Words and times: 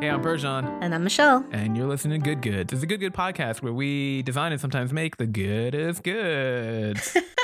Hey, 0.00 0.10
I'm 0.10 0.22
Bergeron, 0.22 0.78
And 0.80 0.94
I'm 0.94 1.02
Michelle. 1.02 1.44
and 1.50 1.76
you're 1.76 1.88
listening 1.88 2.22
to 2.22 2.24
Good 2.34 2.40
Goods. 2.40 2.72
It's 2.72 2.84
a 2.84 2.86
Good 2.86 3.00
Good 3.00 3.14
podcast 3.14 3.62
where 3.62 3.72
we 3.72 4.22
design 4.22 4.52
and 4.52 4.60
sometimes 4.60 4.92
make 4.92 5.16
the 5.16 5.26
goodest 5.26 6.04
goods. 6.04 7.16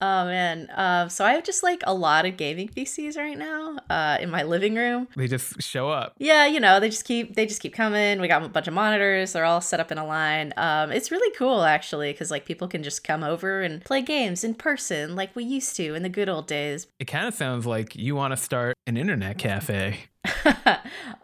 Oh 0.00 0.24
man. 0.26 0.68
Uh, 0.70 1.08
so 1.08 1.24
I 1.24 1.32
have 1.32 1.44
just 1.44 1.62
like 1.62 1.82
a 1.86 1.94
lot 1.94 2.26
of 2.26 2.36
gaming 2.36 2.68
PCs 2.68 3.16
right 3.16 3.36
now 3.36 3.78
uh, 3.90 4.18
in 4.20 4.30
my 4.30 4.42
living 4.42 4.74
room. 4.74 5.08
they 5.16 5.26
just 5.26 5.60
show 5.62 5.88
up. 5.90 6.14
Yeah, 6.18 6.46
you 6.46 6.60
know, 6.60 6.80
they 6.80 6.88
just 6.88 7.04
keep 7.04 7.34
they 7.34 7.46
just 7.46 7.60
keep 7.60 7.74
coming. 7.74 8.20
We 8.20 8.28
got 8.28 8.42
a 8.42 8.48
bunch 8.48 8.68
of 8.68 8.74
monitors. 8.74 9.32
They're 9.32 9.44
all 9.44 9.60
set 9.60 9.80
up 9.80 9.92
in 9.92 9.98
a 9.98 10.06
line. 10.06 10.52
Um, 10.56 10.92
it's 10.92 11.10
really 11.10 11.34
cool 11.36 11.62
actually 11.62 12.12
because 12.12 12.30
like 12.30 12.44
people 12.46 12.68
can 12.68 12.82
just 12.82 13.04
come 13.04 13.22
over 13.22 13.62
and 13.62 13.84
play 13.84 14.02
games 14.02 14.44
in 14.44 14.54
person 14.54 15.16
like 15.16 15.34
we 15.34 15.44
used 15.44 15.76
to 15.76 15.94
in 15.94 16.02
the 16.02 16.08
good 16.08 16.28
old 16.28 16.46
days. 16.46 16.86
It 16.98 17.06
kind 17.06 17.26
of 17.26 17.34
sounds 17.34 17.66
like 17.66 17.96
you 17.96 18.14
want 18.14 18.32
to 18.32 18.36
start 18.36 18.76
an 18.86 18.96
internet 18.96 19.38
cafe. 19.38 20.00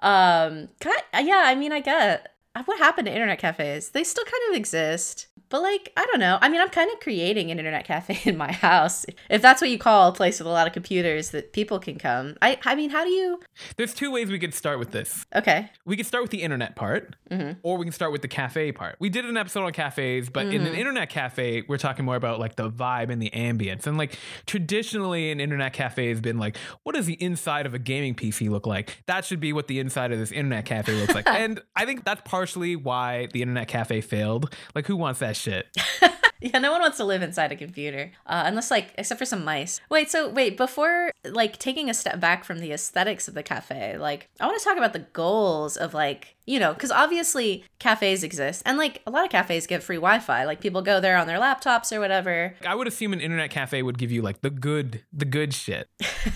um, 0.03 0.69
kind 0.81 1.03
yeah, 1.23 1.45
I 1.47 1.55
mean, 1.55 1.73
I 1.73 1.81
get 1.81 2.34
what 2.65 2.79
happened 2.79 3.07
to 3.07 3.13
internet 3.13 3.39
cafes. 3.39 3.91
They 3.91 4.05
still 4.05 4.25
kind 4.25 4.43
of 4.51 4.57
exist, 4.57 5.27
but 5.49 5.61
like 5.63 5.93
I 5.97 6.07
don't 6.07 6.21
know. 6.21 6.39
I 6.41 6.49
mean, 6.49 6.61
I'm 6.61 6.69
kind 6.71 6.91
of 6.93 7.01
creating 7.01 7.51
an 7.51 7.59
internet 7.59 7.85
cafe 7.85 8.19
in 8.29 8.37
my 8.37 8.53
house, 8.53 9.05
if 9.29 9.43
that's 9.43 9.61
what 9.61 9.71
you 9.71 9.79
call 9.79 10.09
a 10.09 10.13
place 10.13 10.39
with 10.39 10.47
a 10.47 10.51
lot 10.51 10.67
of 10.67 10.73
computers 10.73 11.31
that 11.31 11.53
people 11.53 11.79
can 11.79 11.99
come. 11.99 12.37
I 12.43 12.59
I 12.65 12.75
mean, 12.75 12.91
how 12.91 13.05
do 13.05 13.11
you? 13.11 13.41
There's 13.77 13.95
two 13.95 14.11
ways 14.11 14.31
we 14.31 14.39
could 14.39 14.55
start 14.55 14.79
with 14.79 14.91
this. 14.93 15.27
Okay, 15.35 15.71
We 15.85 15.97
could 15.97 16.07
start 16.07 16.23
with 16.23 16.31
the 16.31 16.43
internet 16.43 16.77
part, 16.77 17.17
Mhm. 17.31 17.57
or 17.63 17.77
we 17.77 17.85
can 17.85 17.93
start 17.93 18.13
with 18.13 18.23
the 18.23 18.29
cafe 18.29 18.73
part. 18.73 18.97
We 19.01 19.09
did 19.09 19.25
an 19.25 19.37
episode 19.37 19.65
on 19.65 19.73
cafes, 19.73 20.29
but 20.31 20.47
in 20.47 20.67
an 20.67 20.75
internet 20.75 21.09
cafe, 21.11 21.63
we're 21.69 21.79
talking 21.79 22.05
more 22.05 22.17
about 22.17 22.39
like 22.41 22.57
the 22.57 22.71
vibe 22.71 23.11
and 23.11 23.21
the 23.21 23.31
ambience. 23.31 23.87
And 23.87 23.99
like 23.99 24.17
traditionally, 24.47 25.31
an 25.31 25.41
internet 25.41 25.73
cafe 25.73 26.09
has 26.09 26.21
been 26.21 26.39
like, 26.39 26.57
what 26.85 26.95
does 26.95 27.07
the 27.07 27.15
inside 27.23 27.67
of 27.67 27.75
a 27.75 27.79
gaming 27.79 28.15
PC 28.15 28.49
look 28.49 28.67
like? 28.67 29.03
That 29.07 29.25
should 29.25 29.41
be 29.41 29.53
what 29.53 29.67
the 29.67 29.79
inside 29.81 30.13
of 30.13 30.19
this 30.19 30.31
internet 30.33 30.65
cafe 30.65 30.93
looks 31.01 31.15
like. 31.15 31.29
and 31.29 31.61
I 31.77 31.85
think 31.85 32.05
that's 32.05 32.23
partially 32.45 32.77
why 32.77 33.27
the 33.33 33.41
internet 33.41 33.69
cafe 33.69 34.03
failed. 34.03 34.55
Like, 34.75 34.87
who 34.87 34.97
wants 34.97 35.21
that 35.21 35.35
shit? 35.35 35.67
yeah, 36.45 36.59
no 36.59 36.73
one 36.73 36.83
wants 36.83 36.99
to 36.99 37.05
live 37.05 37.23
inside 37.23 37.53
a 37.53 37.57
computer, 37.57 38.13
uh, 38.27 38.43
unless 38.47 38.71
like 38.71 38.93
except 38.99 39.19
for 39.19 39.25
some 39.25 39.45
mice. 39.45 39.81
Wait, 39.89 40.11
so 40.11 40.29
wait 40.29 40.57
before 40.57 41.11
like 41.25 41.59
taking 41.59 41.89
a 41.89 41.95
step 41.95 42.21
back 42.21 42.45
from 42.45 42.59
the 42.59 42.71
aesthetics 42.71 43.29
of 43.29 43.35
the 43.35 43.43
cafe, 43.43 43.97
like 43.97 44.29
I 44.41 44.47
want 44.47 44.59
to 44.59 44.65
talk 44.65 44.77
about 44.77 44.93
the 44.93 45.07
goals 45.15 45.77
of 45.77 45.95
like 45.95 46.37
you 46.47 46.61
know 46.61 46.75
because 46.75 46.91
obviously 46.91 47.65
cafes 47.79 48.23
exist 48.23 48.63
and 48.67 48.77
like 48.77 49.01
a 49.07 49.11
lot 49.11 49.25
of 49.25 49.31
cafes 49.31 49.67
give 49.67 49.83
free 49.83 49.97
Wi-Fi. 49.97 50.45
Like 50.45 50.61
people 50.61 50.83
go 50.83 51.01
there 51.01 51.17
on 51.17 51.27
their 51.27 51.39
laptops 51.39 51.97
or 51.97 52.01
whatever. 52.01 52.55
I 52.67 52.75
would 52.75 52.87
assume 52.87 53.13
an 53.13 53.21
internet 53.21 53.51
cafe 53.51 53.83
would 53.83 53.99
give 53.99 54.13
you 54.13 54.21
like 54.23 54.43
the 54.43 54.51
good, 54.51 55.03
the 55.13 55.25
good 55.25 55.55
shit. 55.55 55.89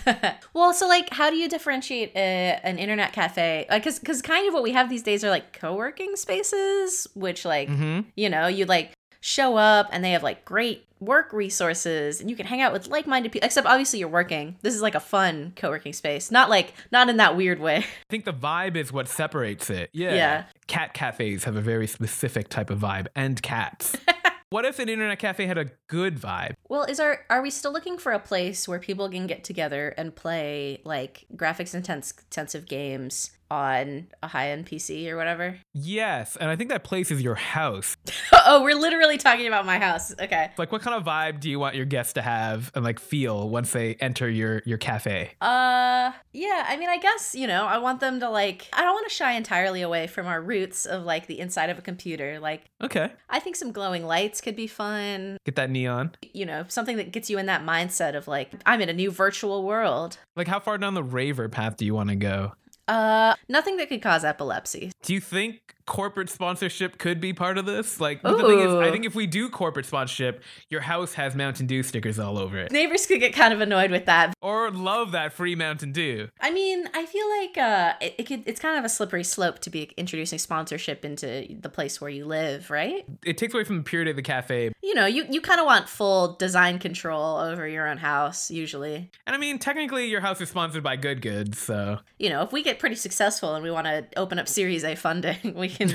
well, 0.54 0.72
so 0.72 0.88
like, 0.88 1.10
how 1.10 1.30
do 1.30 1.36
you 1.36 1.48
differentiate 1.48 2.12
a, 2.16 2.60
an 2.62 2.78
internet 2.78 3.12
cafe? 3.12 3.66
Like, 3.70 3.84
cause, 3.84 3.98
cause 3.98 4.22
kind 4.22 4.48
of 4.48 4.54
what 4.54 4.62
we 4.62 4.72
have 4.72 4.88
these 4.88 5.02
days 5.02 5.24
are 5.24 5.30
like 5.30 5.52
co-working 5.52 6.16
spaces, 6.16 7.06
which 7.14 7.44
like, 7.44 7.68
hmm 7.68 8.00
you 8.16 8.28
know, 8.28 8.46
you 8.46 8.64
like 8.64 8.92
show 9.20 9.56
up 9.56 9.88
and 9.92 10.04
they 10.04 10.12
have 10.12 10.22
like 10.22 10.44
great 10.44 10.86
work 11.00 11.32
resources 11.32 12.20
and 12.20 12.28
you 12.28 12.36
can 12.36 12.46
hang 12.46 12.60
out 12.60 12.72
with 12.72 12.88
like-minded 12.88 13.32
people. 13.32 13.46
Except 13.46 13.66
obviously 13.66 13.98
you're 13.98 14.08
working. 14.08 14.56
This 14.62 14.74
is 14.74 14.82
like 14.82 14.94
a 14.94 15.00
fun 15.00 15.52
co-working 15.56 15.92
space, 15.92 16.30
not 16.30 16.50
like 16.50 16.74
not 16.90 17.08
in 17.08 17.16
that 17.18 17.36
weird 17.36 17.60
way. 17.60 17.76
I 17.78 17.84
think 18.10 18.24
the 18.24 18.32
vibe 18.32 18.76
is 18.76 18.92
what 18.92 19.08
separates 19.08 19.70
it. 19.70 19.90
Yeah. 19.92 20.14
Yeah. 20.14 20.44
Cat 20.66 20.94
cafes 20.94 21.44
have 21.44 21.56
a 21.56 21.60
very 21.60 21.86
specific 21.86 22.48
type 22.48 22.70
of 22.70 22.78
vibe 22.78 23.06
and 23.14 23.40
cats. 23.42 23.96
what 24.50 24.64
if 24.64 24.78
an 24.78 24.88
internet 24.88 25.18
cafe 25.18 25.46
had 25.46 25.58
a 25.58 25.66
good 25.88 26.16
vibe? 26.16 26.54
Well, 26.68 26.84
is 26.84 27.00
our 27.00 27.24
are 27.30 27.42
we 27.42 27.50
still 27.50 27.72
looking 27.72 27.98
for 27.98 28.12
a 28.12 28.18
place 28.18 28.68
where 28.68 28.78
people 28.78 29.08
can 29.08 29.26
get 29.26 29.44
together 29.44 29.94
and 29.96 30.14
play 30.14 30.80
like 30.84 31.26
graphics 31.34 31.74
intense 31.74 32.12
intensive 32.30 32.66
games 32.66 33.30
on 33.50 34.08
a 34.22 34.28
high-end 34.28 34.66
PC 34.66 35.08
or 35.08 35.16
whatever? 35.16 35.58
Yes. 35.74 36.36
And 36.36 36.50
I 36.50 36.56
think 36.56 36.70
that 36.70 36.84
place 36.84 37.10
is 37.10 37.22
your 37.22 37.34
house. 37.34 37.96
oh, 38.46 38.62
we're 38.62 38.74
literally 38.76 39.18
talking 39.18 39.46
about 39.46 39.64
my 39.66 39.78
house. 39.78 40.12
Okay. 40.20 40.50
Like 40.58 40.72
what 40.72 40.82
kind 40.82 40.96
of 40.96 41.04
vibe 41.04 41.40
do 41.40 41.50
you 41.50 41.58
want 41.58 41.74
your 41.74 41.84
guests 41.86 42.12
to 42.14 42.22
have 42.22 42.70
and 42.74 42.84
like 42.84 42.98
feel 42.98 43.48
once 43.48 43.72
they 43.72 43.94
enter 43.94 44.28
your 44.28 44.62
your 44.66 44.78
cafe? 44.78 45.30
Uh, 45.40 46.12
yeah, 46.32 46.64
I 46.68 46.76
mean, 46.78 46.88
I 46.88 46.98
guess, 46.98 47.34
you 47.34 47.46
know, 47.46 47.64
I 47.64 47.78
want 47.78 48.00
them 48.00 48.20
to 48.20 48.28
like, 48.28 48.68
I 48.72 48.82
don't 48.82 48.94
want 48.94 49.08
to 49.08 49.14
shy 49.14 49.32
entirely 49.32 49.82
away 49.82 50.06
from 50.06 50.26
our 50.26 50.40
roots 50.40 50.86
of 50.86 51.04
like 51.04 51.26
the 51.26 51.38
inside 51.40 51.70
of 51.70 51.78
a 51.78 51.82
computer. 51.82 52.38
Like, 52.40 52.64
Okay. 52.82 53.10
I 53.28 53.40
think 53.40 53.56
some 53.56 53.72
glowing 53.72 54.04
lights 54.06 54.40
could 54.40 54.56
be 54.56 54.66
fun. 54.66 55.36
Get 55.44 55.56
that 55.56 55.70
neon. 55.70 56.12
You 56.32 56.46
know, 56.46 56.64
something 56.68 56.96
that 56.96 57.12
gets 57.12 57.28
you 57.30 57.38
in 57.38 57.46
that 57.46 57.64
mindset 57.64 58.14
of 58.14 58.28
like, 58.28 58.52
I'm 58.66 58.80
in 58.80 58.88
a 58.88 58.92
new 58.92 59.10
virtual 59.10 59.64
world. 59.64 60.18
Like 60.36 60.48
how 60.48 60.60
far 60.60 60.78
down 60.78 60.94
the 60.94 61.02
raver 61.02 61.48
path 61.48 61.76
do 61.76 61.84
you 61.84 61.94
want 61.94 62.10
to 62.10 62.16
go? 62.16 62.52
Uh, 62.88 63.34
nothing 63.48 63.76
that 63.76 63.88
could 63.88 64.02
cause 64.02 64.24
epilepsy. 64.24 64.90
Do 65.02 65.12
you 65.12 65.20
think 65.20 65.74
corporate 65.88 66.28
sponsorship 66.28 66.98
could 66.98 67.20
be 67.20 67.32
part 67.32 67.56
of 67.58 67.64
this? 67.66 67.98
Like 67.98 68.22
the 68.22 68.36
thing 68.36 68.60
is, 68.60 68.72
I 68.74 68.90
think 68.90 69.06
if 69.06 69.14
we 69.14 69.26
do 69.26 69.48
corporate 69.48 69.86
sponsorship, 69.86 70.44
your 70.68 70.82
house 70.82 71.14
has 71.14 71.34
Mountain 71.34 71.66
Dew 71.66 71.82
stickers 71.82 72.18
all 72.18 72.38
over 72.38 72.58
it. 72.58 72.70
Neighbors 72.70 73.06
could 73.06 73.20
get 73.20 73.32
kind 73.34 73.52
of 73.52 73.60
annoyed 73.60 73.90
with 73.90 74.04
that. 74.04 74.34
Or 74.42 74.70
love 74.70 75.12
that 75.12 75.32
free 75.32 75.54
Mountain 75.54 75.92
Dew. 75.92 76.28
I 76.40 76.50
mean, 76.50 76.88
I 76.94 77.06
feel 77.06 77.28
like 77.40 77.58
uh, 77.58 77.94
it, 78.00 78.14
it 78.18 78.22
could. 78.24 78.42
It's 78.46 78.60
kind 78.60 78.78
of 78.78 78.84
a 78.84 78.88
slippery 78.88 79.24
slope 79.24 79.60
to 79.60 79.70
be 79.70 79.90
introducing 79.96 80.38
sponsorship 80.38 81.04
into 81.04 81.46
the 81.58 81.70
place 81.70 82.00
where 82.00 82.10
you 82.10 82.26
live, 82.26 82.70
right? 82.70 83.04
It 83.24 83.38
takes 83.38 83.54
away 83.54 83.64
from 83.64 83.78
the 83.78 83.82
purity 83.82 84.10
of 84.10 84.16
the 84.16 84.22
cafe. 84.22 84.70
You 84.82 84.94
know, 84.94 85.06
you 85.06 85.24
you 85.30 85.40
kind 85.40 85.58
of 85.58 85.66
want 85.66 85.88
full 85.88 86.36
design 86.36 86.78
control 86.78 87.38
over 87.38 87.66
your 87.66 87.88
own 87.88 87.96
house, 87.96 88.50
usually. 88.50 89.10
And 89.26 89.34
I 89.34 89.38
mean, 89.38 89.58
technically, 89.58 90.06
your 90.06 90.20
house 90.20 90.40
is 90.40 90.50
sponsored 90.50 90.82
by 90.82 90.96
Good 90.96 91.22
Goods, 91.22 91.58
so. 91.58 91.98
you 92.18 92.28
know, 92.28 92.42
if 92.42 92.52
we 92.52 92.62
get 92.62 92.78
pretty 92.78 92.96
successful 92.96 93.54
and 93.54 93.64
we 93.64 93.70
want 93.70 93.86
to 93.86 94.04
open 94.16 94.38
up 94.38 94.48
Series 94.48 94.84
A 94.84 94.94
funding, 94.94 95.38
we 95.54 95.68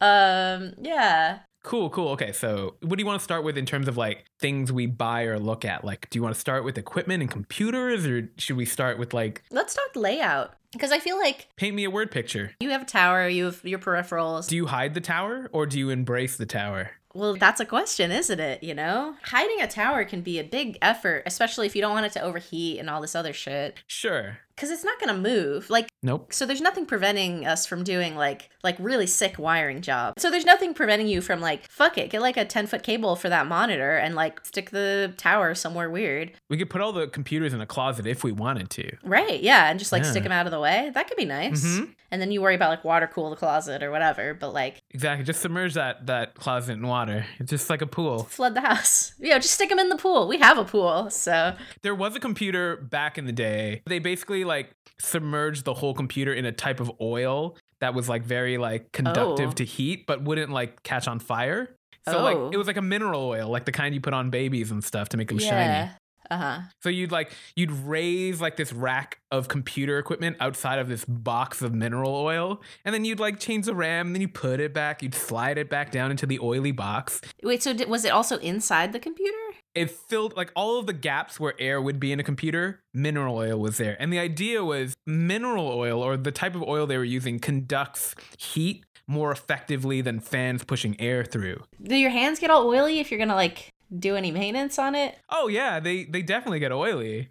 um, 0.00 0.74
yeah. 0.80 1.40
cool, 1.62 1.90
cool. 1.90 2.08
Okay, 2.10 2.32
so 2.32 2.74
what 2.80 2.96
do 2.96 3.02
you 3.02 3.06
want 3.06 3.20
to 3.20 3.24
start 3.24 3.44
with 3.44 3.56
in 3.58 3.66
terms 3.66 3.88
of 3.88 3.96
like 3.96 4.24
things 4.40 4.72
we 4.72 4.86
buy 4.86 5.22
or 5.24 5.38
look 5.38 5.64
at? 5.64 5.84
Like, 5.84 6.08
do 6.10 6.18
you 6.18 6.22
want 6.22 6.34
to 6.34 6.40
start 6.40 6.64
with 6.64 6.78
equipment 6.78 7.22
and 7.22 7.30
computers, 7.30 8.06
or 8.06 8.30
should 8.38 8.56
we 8.56 8.64
start 8.66 8.98
with 8.98 9.14
like 9.14 9.42
Let's 9.50 9.74
talk 9.74 9.94
layout 9.94 10.54
because 10.72 10.92
I 10.92 10.98
feel 10.98 11.18
like 11.18 11.48
paint 11.56 11.74
me 11.74 11.84
a 11.84 11.90
word 11.90 12.10
picture? 12.10 12.52
you 12.60 12.70
have 12.70 12.82
a 12.82 12.86
tower, 12.86 13.28
you 13.28 13.46
have 13.46 13.64
your 13.64 13.78
peripherals. 13.78 14.48
Do 14.48 14.56
you 14.56 14.66
hide 14.66 14.94
the 14.94 15.00
tower 15.00 15.48
or 15.52 15.66
do 15.66 15.78
you 15.78 15.90
embrace 15.90 16.36
the 16.36 16.46
tower? 16.46 16.92
well, 17.14 17.34
that's 17.34 17.60
a 17.60 17.66
question, 17.66 18.10
isn't 18.10 18.40
it? 18.40 18.62
You 18.62 18.74
know, 18.74 19.16
hiding 19.22 19.60
a 19.60 19.68
tower 19.68 20.04
can 20.06 20.22
be 20.22 20.38
a 20.38 20.44
big 20.44 20.78
effort, 20.80 21.24
especially 21.26 21.66
if 21.66 21.76
you 21.76 21.82
don't 21.82 21.92
want 21.92 22.06
it 22.06 22.12
to 22.12 22.22
overheat 22.22 22.78
and 22.78 22.88
all 22.88 23.02
this 23.02 23.14
other 23.14 23.34
shit. 23.34 23.78
Sure. 23.86 24.38
Because 24.54 24.70
it's 24.70 24.84
not 24.84 24.98
gonna 25.00 25.16
move. 25.18 25.70
Like, 25.70 25.88
Nope. 26.02 26.32
so 26.32 26.44
there's 26.46 26.60
nothing 26.60 26.86
preventing 26.86 27.46
us 27.46 27.66
from 27.66 27.84
doing 27.84 28.16
like 28.16 28.50
like 28.62 28.76
really 28.78 29.06
sick 29.06 29.38
wiring 29.38 29.80
job. 29.82 30.14
So 30.18 30.30
there's 30.30 30.44
nothing 30.44 30.74
preventing 30.74 31.08
you 31.08 31.20
from 31.20 31.40
like 31.40 31.68
fuck 31.70 31.98
it, 31.98 32.10
get 32.10 32.20
like 32.22 32.36
a 32.36 32.44
10 32.44 32.66
foot 32.66 32.82
cable 32.82 33.16
for 33.16 33.28
that 33.28 33.46
monitor 33.46 33.96
and 33.96 34.14
like 34.14 34.44
stick 34.44 34.70
the 34.70 35.12
tower 35.16 35.54
somewhere 35.54 35.90
weird. 35.90 36.32
We 36.48 36.56
could 36.58 36.70
put 36.70 36.80
all 36.80 36.92
the 36.92 37.06
computers 37.08 37.52
in 37.52 37.60
a 37.60 37.66
closet 37.66 38.06
if 38.06 38.22
we 38.24 38.32
wanted 38.32 38.70
to. 38.70 38.96
Right, 39.04 39.40
yeah, 39.42 39.68
and 39.70 39.78
just 39.78 39.90
like 39.92 40.04
Yeah. 40.04 40.10
stick 40.10 40.22
them 40.22 40.32
out 40.32 40.46
of 40.46 40.52
the 40.52 40.60
way. 40.60 40.90
That 40.94 41.08
could 41.08 41.16
be 41.16 41.24
nice. 41.24 41.64
Mhm. 41.64 41.94
And 42.10 42.20
then 42.20 42.30
you 42.30 42.42
worry 42.42 42.54
about 42.54 42.68
like 42.68 42.84
water 42.84 43.10
cool 43.12 43.30
the 43.30 43.36
closet 43.36 43.82
or 43.82 43.90
whatever, 43.90 44.34
but 44.34 44.52
like 44.52 44.82
Exactly. 44.90 45.24
Just 45.24 45.40
submerge 45.40 45.74
that 45.74 46.06
that 46.06 46.34
closet 46.34 46.74
in 46.74 46.86
water. 46.86 47.24
It's 47.38 47.50
just 47.50 47.70
like 47.70 47.80
a 47.82 47.86
pool. 47.86 48.24
flood 48.24 48.54
the 48.54 48.60
house. 48.60 49.14
You 49.18 49.30
know, 49.30 49.38
just 49.38 49.54
stick 49.54 49.68
them 49.70 49.78
in 49.78 49.88
the 49.88 49.96
pool. 49.96 50.28
We 50.28 50.38
have 50.38 50.58
a 50.58 50.64
pool, 50.64 51.08
so 51.10 51.54
There 51.82 51.94
was 51.94 52.14
a 52.16 52.20
computer 52.20 52.76
back 52.76 53.16
in 53.18 53.24
the 53.26 53.32
day. 53.32 53.82
They 53.86 53.98
basically 53.98 54.41
like 54.44 54.70
submerged 55.00 55.64
the 55.64 55.74
whole 55.74 55.94
computer 55.94 56.32
in 56.32 56.44
a 56.44 56.52
type 56.52 56.80
of 56.80 56.90
oil 57.00 57.56
that 57.80 57.94
was 57.94 58.08
like 58.08 58.22
very 58.22 58.58
like 58.58 58.92
conductive 58.92 59.50
Oh. 59.50 59.52
to 59.52 59.64
heat, 59.64 60.06
but 60.06 60.22
wouldn't 60.22 60.50
like 60.50 60.82
catch 60.82 61.08
on 61.08 61.18
fire. 61.18 61.74
So 62.08 62.18
Oh. 62.18 62.22
like 62.22 62.54
it 62.54 62.56
was 62.56 62.66
like 62.66 62.76
a 62.76 62.82
mineral 62.82 63.22
oil, 63.22 63.48
like 63.48 63.64
the 63.64 63.72
kind 63.72 63.94
you 63.94 64.00
put 64.00 64.14
on 64.14 64.30
babies 64.30 64.70
and 64.70 64.82
stuff 64.84 65.08
to 65.10 65.16
make 65.16 65.28
them 65.28 65.38
shiny. 65.38 65.90
Uh 66.30 66.36
huh. 66.36 66.60
So 66.80 66.88
you'd 66.88 67.10
like 67.12 67.32
you'd 67.56 67.72
raise 67.72 68.40
like 68.40 68.56
this 68.56 68.72
rack 68.72 69.18
of 69.32 69.48
computer 69.48 69.98
equipment 69.98 70.36
outside 70.40 70.78
of 70.78 70.88
this 70.88 71.04
box 71.04 71.60
of 71.62 71.74
mineral 71.74 72.14
oil, 72.14 72.62
and 72.84 72.94
then 72.94 73.04
you'd 73.04 73.18
like 73.20 73.38
change 73.40 73.66
the 73.66 73.74
RAM, 73.74 74.06
and 74.06 74.14
then 74.14 74.20
you 74.22 74.28
put 74.28 74.60
it 74.60 74.72
back, 74.72 75.02
you'd 75.02 75.14
slide 75.16 75.58
it 75.58 75.68
back 75.68 75.90
down 75.90 76.10
into 76.12 76.24
the 76.24 76.38
oily 76.40 76.70
box. 76.72 77.20
Wait, 77.42 77.62
so 77.62 77.74
did, 77.74 77.88
was 77.88 78.04
it 78.04 78.10
also 78.10 78.38
inside 78.38 78.92
the 78.92 79.00
computer? 79.00 79.36
It 79.74 79.90
filled 79.90 80.36
like 80.36 80.52
all 80.54 80.78
of 80.78 80.86
the 80.86 80.92
gaps 80.92 81.40
where 81.40 81.54
air 81.58 81.80
would 81.80 81.98
be 81.98 82.12
in 82.12 82.20
a 82.20 82.22
computer, 82.22 82.82
mineral 82.92 83.36
oil 83.36 83.58
was 83.58 83.78
there. 83.78 83.96
And 83.98 84.12
the 84.12 84.18
idea 84.18 84.64
was 84.64 84.94
mineral 85.06 85.68
oil 85.68 86.02
or 86.02 86.16
the 86.16 86.32
type 86.32 86.54
of 86.54 86.62
oil 86.62 86.86
they 86.86 86.98
were 86.98 87.04
using 87.04 87.38
conducts 87.38 88.14
heat 88.38 88.84
more 89.06 89.32
effectively 89.32 90.00
than 90.00 90.20
fans 90.20 90.64
pushing 90.64 91.00
air 91.00 91.24
through. 91.24 91.62
Do 91.82 91.96
your 91.96 92.10
hands 92.10 92.38
get 92.38 92.50
all 92.50 92.66
oily 92.66 93.00
if 93.00 93.10
you're 93.10 93.18
gonna 93.18 93.34
like 93.34 93.70
do 93.98 94.14
any 94.16 94.30
maintenance 94.30 94.78
on 94.78 94.94
it? 94.94 95.16
Oh 95.30 95.48
yeah, 95.48 95.80
they 95.80 96.04
they 96.04 96.22
definitely 96.22 96.60
get 96.60 96.72
oily. 96.72 97.30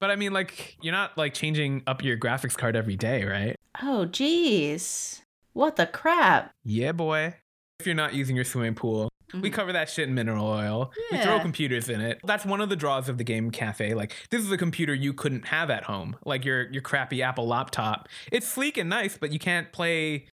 But 0.00 0.10
I 0.10 0.16
mean 0.16 0.32
like 0.32 0.76
you're 0.80 0.92
not 0.92 1.16
like 1.16 1.34
changing 1.34 1.82
up 1.86 2.02
your 2.02 2.16
graphics 2.16 2.56
card 2.56 2.74
every 2.74 2.96
day, 2.96 3.24
right? 3.24 3.56
Oh, 3.82 4.06
jeez. 4.10 5.20
What 5.52 5.76
the 5.76 5.86
crap? 5.86 6.52
Yeah, 6.64 6.92
boy. 6.92 7.34
If 7.80 7.86
you're 7.86 7.94
not 7.94 8.14
using 8.14 8.36
your 8.36 8.44
swimming 8.44 8.74
pool, 8.74 9.08
We 9.32 9.40
mm-hmm. 9.40 9.54
cover 9.54 9.72
that 9.72 9.88
shit 9.88 10.08
in 10.08 10.14
mineral 10.14 10.46
oil. 10.46 10.92
We 11.10 11.18
throw 11.18 11.40
computers 11.40 11.88
in 11.88 12.00
it. 12.00 12.20
That's 12.24 12.44
one 12.44 12.60
of 12.60 12.68
the 12.68 12.76
draws 12.76 13.08
of 13.08 13.18
the 13.18 13.24
game 13.24 13.50
cafe. 13.50 13.94
Like 13.94 14.14
this 14.30 14.42
is 14.42 14.50
a 14.50 14.58
computer 14.58 14.94
you 14.94 15.12
couldn't 15.12 15.46
have 15.46 15.70
at 15.70 15.84
home. 15.84 16.16
Like 16.24 16.44
your 16.44 16.70
your 16.70 16.82
crappy 16.82 17.22
Apple 17.22 17.46
laptop. 17.46 18.08
It's 18.30 18.46
sleek 18.46 18.76
and 18.76 18.88
nice, 18.88 19.16
but 19.16 19.32
you 19.32 19.38
can't 19.38 19.72
play 19.72 20.26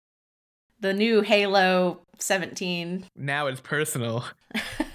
The 0.80 0.94
new 0.94 1.22
Halo 1.22 2.02
17 2.20 3.06
now 3.16 3.48
it's 3.48 3.62
personal. 3.62 4.26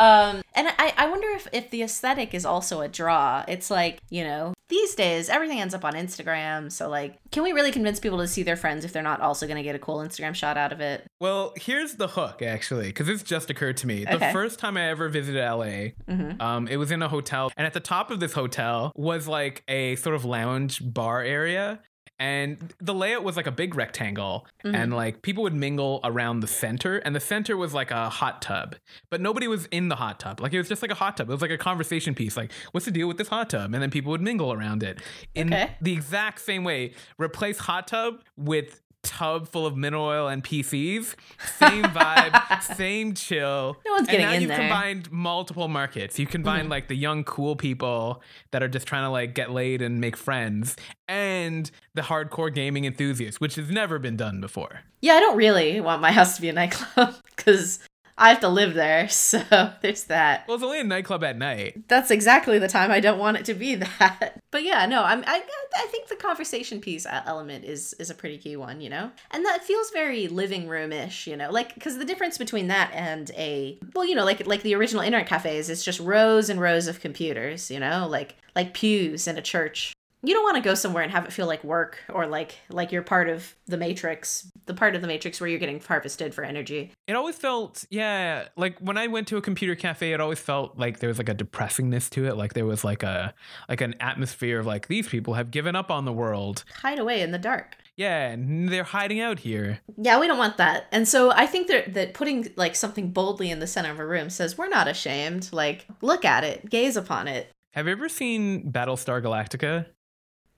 um 0.00 0.42
and 0.54 0.66
I, 0.78 0.92
I 0.96 1.08
wonder 1.08 1.28
if, 1.28 1.46
if 1.52 1.70
the 1.70 1.82
aesthetic 1.82 2.34
is 2.34 2.44
also 2.44 2.80
a 2.80 2.88
draw 2.88 3.44
it's 3.46 3.70
like 3.70 4.00
you 4.10 4.24
know 4.24 4.54
these 4.68 4.94
days 4.94 5.28
everything 5.28 5.60
ends 5.60 5.74
up 5.74 5.84
on 5.84 5.94
instagram 5.94 6.70
so 6.72 6.88
like 6.88 7.18
can 7.32 7.42
we 7.42 7.52
really 7.52 7.72
convince 7.72 7.98
people 8.00 8.18
to 8.18 8.26
see 8.28 8.42
their 8.42 8.56
friends 8.56 8.84
if 8.84 8.92
they're 8.92 9.02
not 9.02 9.20
also 9.20 9.46
going 9.46 9.56
to 9.56 9.62
get 9.64 9.74
a 9.74 9.78
cool 9.78 9.98
instagram 9.98 10.34
shot 10.34 10.56
out 10.56 10.72
of 10.72 10.80
it 10.80 11.04
Well, 11.20 11.52
here's 11.56 11.96
the 11.96 12.08
hook 12.08 12.40
actually, 12.40 12.86
because 12.86 13.06
this 13.06 13.22
just 13.22 13.50
occurred 13.50 13.76
to 13.78 13.86
me. 13.86 14.04
The 14.06 14.18
first 14.32 14.58
time 14.58 14.76
I 14.78 14.88
ever 14.88 15.08
visited 15.10 15.38
LA, 15.44 15.92
Mhm. 16.08 16.40
um, 16.40 16.66
it 16.68 16.76
was 16.78 16.90
in 16.90 17.02
a 17.02 17.08
hotel, 17.08 17.52
and 17.58 17.66
at 17.66 17.74
the 17.74 17.80
top 17.80 18.10
of 18.10 18.20
this 18.20 18.32
hotel 18.32 18.92
was 18.96 19.28
like 19.28 19.62
a 19.68 19.96
sort 19.96 20.14
of 20.16 20.24
lounge 20.24 20.80
bar 20.82 21.22
area. 21.22 21.80
And 22.20 22.74
the 22.78 22.92
layout 22.94 23.24
was 23.24 23.36
like 23.36 23.46
a 23.46 23.50
big 23.52 23.74
rectangle, 23.74 24.46
Mhm. 24.64 24.74
and 24.76 24.94
like 24.94 25.22
people 25.22 25.42
would 25.42 25.54
mingle 25.54 26.00
around 26.04 26.40
the 26.40 26.46
center, 26.46 26.98
and 26.98 27.16
the 27.16 27.20
center 27.20 27.56
was 27.56 27.72
like 27.74 27.90
a 27.90 28.10
hot 28.10 28.42
tub, 28.42 28.76
but 29.10 29.20
nobody 29.22 29.48
was 29.48 29.66
in 29.72 29.88
the 29.88 29.96
hot 29.96 30.20
tub. 30.20 30.38
Like 30.38 30.52
it 30.52 30.58
was 30.58 30.68
just 30.68 30.82
like 30.82 30.90
a 30.90 30.94
hot 30.94 31.16
tub. 31.16 31.30
It 31.30 31.32
was 31.32 31.40
like 31.42 31.50
a 31.50 31.58
conversation 31.58 32.14
piece. 32.14 32.36
Like, 32.36 32.52
what's 32.72 32.84
the 32.84 32.92
deal 32.92 33.08
with 33.08 33.16
this 33.16 33.28
hot 33.28 33.48
tub? 33.50 33.72
And 33.72 33.82
then 33.82 33.90
people 33.90 34.10
would 34.12 34.20
mingle 34.20 34.52
around 34.52 34.82
it 34.82 35.00
in 35.34 35.52
Okay. 35.52 35.70
the 35.80 35.92
exact 35.94 36.40
same 36.40 36.62
way. 36.62 36.92
Replace 37.18 37.58
hot 37.58 37.88
tub 37.88 38.22
with 38.36 38.82
tub 39.10 39.48
full 39.48 39.66
of 39.66 39.76
mineral 39.76 40.04
oil 40.04 40.28
and 40.28 40.42
PCs. 40.44 41.14
Same 41.58 41.84
vibe, 41.84 42.62
same 42.76 43.14
chill. 43.14 43.76
No 43.84 43.92
one's 43.92 44.08
and 44.08 44.08
getting 44.08 44.26
now 44.26 44.32
in 44.32 44.40
you've 44.42 44.48
there. 44.48 44.58
Mm-hmm. 44.58 44.68
combined 44.68 45.12
multiple 45.12 45.68
markets. 45.68 46.18
You 46.18 46.26
combine 46.26 46.68
like 46.68 46.88
the 46.88 46.94
young 46.96 47.24
cool 47.24 47.56
people 47.56 48.22
that 48.52 48.62
are 48.62 48.68
just 48.68 48.86
trying 48.86 49.02
to 49.02 49.10
like 49.10 49.34
get 49.34 49.50
laid 49.50 49.82
and 49.82 50.00
make 50.00 50.16
friends, 50.16 50.76
and 51.08 51.70
the 51.94 52.02
hardcore 52.02 52.54
gaming 52.54 52.84
enthusiasts, 52.84 53.40
which 53.40 53.56
has 53.56 53.68
never 53.70 53.98
been 53.98 54.16
done 54.16 54.40
before. 54.40 54.80
yeah 55.02 55.14
i 55.14 55.20
don't 55.20 55.36
really 55.36 55.80
want 55.80 56.00
my 56.00 56.12
house 56.12 56.36
to 56.36 56.42
be 56.42 56.48
a 56.48 56.52
nightclub 56.52 57.14
because 57.36 57.80
i 58.20 58.28
have 58.28 58.38
to 58.40 58.48
live 58.48 58.74
there 58.74 59.08
so 59.30 59.42
there's 59.82 60.04
that 60.04 60.46
Well, 60.46 60.54
it's 60.54 60.62
only 60.64 60.78
a 60.80 60.84
nightclub 60.84 61.24
at 61.24 61.36
night. 61.36 61.88
that's 61.88 62.10
exactly 62.12 62.58
the 62.60 62.68
time 62.68 62.90
I 62.92 63.00
don't 63.00 63.18
want 63.18 63.38
it 63.38 63.44
to 63.46 63.54
be 63.54 63.74
that. 63.84 64.38
But 64.52 64.62
yeah, 64.64 64.84
no, 64.86 65.02
I'm 65.04 65.22
I 65.26 65.42
I 65.76 65.86
think 65.90 66.08
the 66.08 66.16
conversation 66.16 66.80
piece 66.80 67.06
e- 67.06 67.10
element 67.26 67.64
is 67.64 67.94
is 67.94 68.10
a 68.10 68.14
pretty 68.14 68.36
key 68.38 68.56
one, 68.56 68.80
you 68.80 68.90
know, 68.90 69.10
and 69.30 69.44
that 69.46 69.64
feels 69.64 69.90
very 69.90 70.26
living 70.28 70.68
room 70.68 70.92
ish, 70.92 71.26
you 71.26 71.36
know, 71.36 71.50
like 71.50 71.74
because 71.74 71.98
the 71.98 72.04
difference 72.04 72.36
between 72.38 72.66
that 72.68 72.90
and 72.92 73.30
a 73.36 73.78
well, 73.94 74.04
you 74.04 74.14
know, 74.14 74.24
like 74.24 74.46
like 74.46 74.62
the 74.62 74.74
original 74.74 75.02
internet 75.02 75.26
cafes 75.28 75.70
it's 75.70 75.84
just 75.84 76.00
rows 76.00 76.50
and 76.50 76.60
rows 76.60 76.86
of 76.88 77.00
computers, 77.00 77.70
you 77.70 77.78
know, 77.80 78.06
like 78.08 78.36
like 78.56 78.74
pews 78.74 79.26
in 79.28 79.38
a 79.38 79.42
church. 79.42 79.92
You 80.22 80.34
don't 80.34 80.42
want 80.42 80.56
to 80.56 80.62
go 80.62 80.74
somewhere 80.74 81.02
and 81.02 81.10
have 81.12 81.24
it 81.24 81.32
feel 81.32 81.46
like 81.46 81.64
work 81.64 81.98
or 82.08 82.26
like 82.26 82.56
like 82.68 82.92
you're 82.92 83.02
part 83.02 83.28
of 83.28 83.54
the 83.66 83.76
matrix, 83.76 84.50
the 84.66 84.74
part 84.74 84.94
of 84.94 85.00
the 85.00 85.08
matrix 85.08 85.40
where 85.40 85.48
you're 85.48 85.58
getting 85.58 85.80
harvested 85.80 86.34
for 86.34 86.44
energy. 86.44 86.92
It 87.06 87.14
always 87.14 87.36
felt, 87.36 87.84
yeah, 87.90 88.48
like 88.56 88.78
when 88.78 88.98
I 88.98 89.06
went 89.06 89.28
to 89.28 89.36
a 89.36 89.42
computer 89.42 89.74
cafe, 89.74 90.12
it 90.12 90.20
always 90.20 90.38
felt 90.38 90.78
like 90.78 90.98
there 90.98 91.08
was 91.08 91.18
like 91.18 91.28
a 91.28 91.34
depressingness 91.34 92.10
to 92.10 92.26
it. 92.26 92.36
Like 92.36 92.54
there 92.54 92.66
was 92.66 92.84
like 92.84 93.02
a 93.02 93.34
like 93.68 93.80
an 93.80 93.94
atmosphere 94.00 94.58
of 94.58 94.66
like 94.66 94.88
these 94.88 95.08
people 95.08 95.34
have 95.34 95.50
given 95.50 95.74
up 95.74 95.90
on 95.90 96.04
the 96.04 96.12
world. 96.12 96.64
Hide 96.82 96.98
away 96.98 97.22
in 97.22 97.30
the 97.30 97.38
dark. 97.38 97.76
Yeah, 97.96 98.34
they're 98.38 98.84
hiding 98.84 99.20
out 99.20 99.40
here. 99.40 99.80
Yeah, 99.98 100.18
we 100.18 100.26
don't 100.26 100.38
want 100.38 100.56
that. 100.56 100.86
And 100.90 101.06
so 101.06 101.32
I 101.32 101.46
think 101.46 101.66
that 101.68 101.92
that 101.92 102.14
putting 102.14 102.50
like 102.56 102.74
something 102.74 103.10
boldly 103.10 103.50
in 103.50 103.58
the 103.58 103.66
center 103.66 103.90
of 103.90 103.98
a 103.98 104.06
room 104.06 104.30
says 104.30 104.56
we're 104.56 104.68
not 104.68 104.88
ashamed. 104.88 105.50
Like, 105.52 105.86
look 106.00 106.24
at 106.24 106.42
it, 106.42 106.70
gaze 106.70 106.96
upon 106.96 107.28
it. 107.28 107.50
Have 107.74 107.86
you 107.86 107.92
ever 107.92 108.08
seen 108.08 108.72
Battlestar 108.72 109.22
Galactica? 109.22 109.86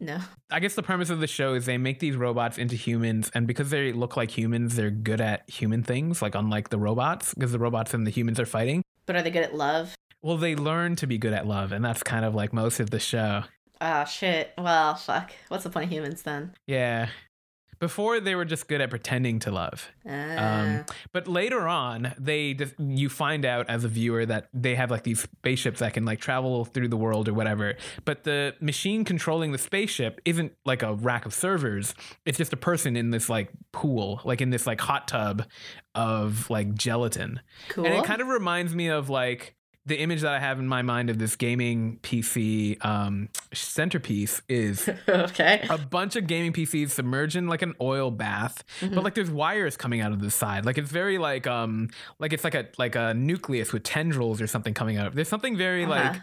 No. 0.02 0.18
I 0.50 0.58
guess 0.58 0.74
the 0.74 0.82
premise 0.82 1.10
of 1.10 1.20
the 1.20 1.28
show 1.28 1.54
is 1.54 1.64
they 1.64 1.78
make 1.78 2.00
these 2.00 2.16
robots 2.16 2.58
into 2.58 2.74
humans, 2.74 3.30
and 3.34 3.46
because 3.46 3.70
they 3.70 3.92
look 3.92 4.16
like 4.16 4.36
humans, 4.36 4.74
they're 4.74 4.90
good 4.90 5.20
at 5.20 5.48
human 5.48 5.84
things, 5.84 6.20
like 6.20 6.34
unlike 6.34 6.70
the 6.70 6.78
robots, 6.78 7.32
because 7.34 7.52
the 7.52 7.58
robots 7.60 7.94
and 7.94 8.04
the 8.04 8.10
humans 8.10 8.40
are 8.40 8.46
fighting. 8.46 8.82
But 9.06 9.14
are 9.14 9.22
they 9.22 9.30
good 9.30 9.44
at 9.44 9.54
love? 9.54 9.94
Well, 10.20 10.36
they 10.36 10.56
learn 10.56 10.96
to 10.96 11.06
be 11.06 11.18
good 11.18 11.32
at 11.32 11.46
love, 11.46 11.70
and 11.70 11.84
that's 11.84 12.02
kind 12.02 12.24
of 12.24 12.34
like 12.34 12.52
most 12.52 12.80
of 12.80 12.90
the 12.90 12.98
show. 12.98 13.44
Ah, 13.80 14.02
shit. 14.02 14.52
Well, 14.58 14.96
fuck. 14.96 15.30
What's 15.46 15.62
the 15.62 15.70
point 15.70 15.84
of 15.84 15.92
humans 15.92 16.22
then? 16.22 16.54
Yeah. 16.66 17.08
Before 17.82 18.20
they 18.20 18.36
were 18.36 18.44
just 18.44 18.68
good 18.68 18.80
at 18.80 18.90
pretending 18.90 19.40
to 19.40 19.50
love. 19.50 19.90
Uh, 20.08 20.12
Um, 20.38 20.84
but 21.10 21.26
later 21.26 21.66
on, 21.66 22.14
they 22.16 22.54
just, 22.54 22.78
you 22.78 23.08
find 23.08 23.44
out 23.44 23.68
as 23.68 23.82
a 23.82 23.88
viewer 23.88 24.24
that 24.24 24.46
they 24.54 24.76
have 24.76 24.88
like 24.92 25.02
these 25.02 25.22
spaceships 25.22 25.80
that 25.80 25.92
can 25.92 26.04
like 26.04 26.20
travel 26.20 26.64
through 26.64 26.86
the 26.86 26.96
world 26.96 27.28
or 27.28 27.34
whatever. 27.34 27.74
But 28.04 28.22
the 28.22 28.54
machine 28.60 29.04
controlling 29.04 29.50
the 29.50 29.58
spaceship 29.58 30.20
isn't 30.24 30.52
like 30.64 30.84
a 30.84 30.94
rack 30.94 31.26
of 31.26 31.34
servers. 31.34 31.92
It's 32.24 32.38
just 32.38 32.52
a 32.52 32.56
person 32.56 32.96
in 32.96 33.10
this 33.10 33.28
like 33.28 33.50
pool, 33.72 34.20
like 34.24 34.40
in 34.40 34.50
this 34.50 34.64
like 34.64 34.80
hot 34.80 35.08
tub 35.08 35.42
of 35.96 36.48
like 36.50 36.74
gelatin. 36.74 37.40
cool. 37.70 37.84
And 37.84 37.94
it 37.94 38.04
kind 38.04 38.20
of 38.22 38.28
reminds 38.28 38.76
me 38.76 38.86
of 38.90 39.10
like 39.10 39.56
the 39.84 39.98
image 40.00 40.20
that 40.20 40.32
I 40.32 40.38
have 40.38 40.58
in 40.60 40.68
my 40.68 40.82
mind 40.82 41.10
of 41.10 41.18
this 41.18 41.34
gaming 41.34 41.98
PC 42.02 42.82
um, 42.84 43.28
centerpiece 43.52 44.40
is 44.48 44.88
okay. 45.08 45.66
a 45.68 45.76
bunch 45.78 46.14
of 46.16 46.26
gaming 46.26 46.52
PCs 46.52 46.90
submerged 46.90 47.34
in 47.36 47.48
like 47.48 47.62
an 47.62 47.74
oil 47.80 48.10
bath, 48.10 48.62
Mm-hmm. 48.80 48.94
but 48.94 49.02
like 49.04 49.14
there's 49.14 49.30
wires 49.30 49.76
coming 49.76 50.00
out 50.00 50.12
of 50.12 50.20
the 50.20 50.30
side. 50.30 50.64
Like 50.64 50.78
it's 50.78 50.90
very 50.90 51.18
like 51.18 51.46
um 51.46 51.88
like 52.18 52.32
it's 52.32 52.44
like 52.44 52.54
a 52.54 52.66
like 52.78 52.94
a 52.94 53.12
nucleus 53.14 53.72
with 53.72 53.82
tendrils 53.82 54.40
or 54.40 54.46
something 54.46 54.72
coming 54.74 54.98
out. 54.98 55.06
Of. 55.08 55.14
There's 55.14 55.28
something 55.28 55.56
very 55.56 55.84
Uh-huh. 55.84 55.92
like 56.12 56.20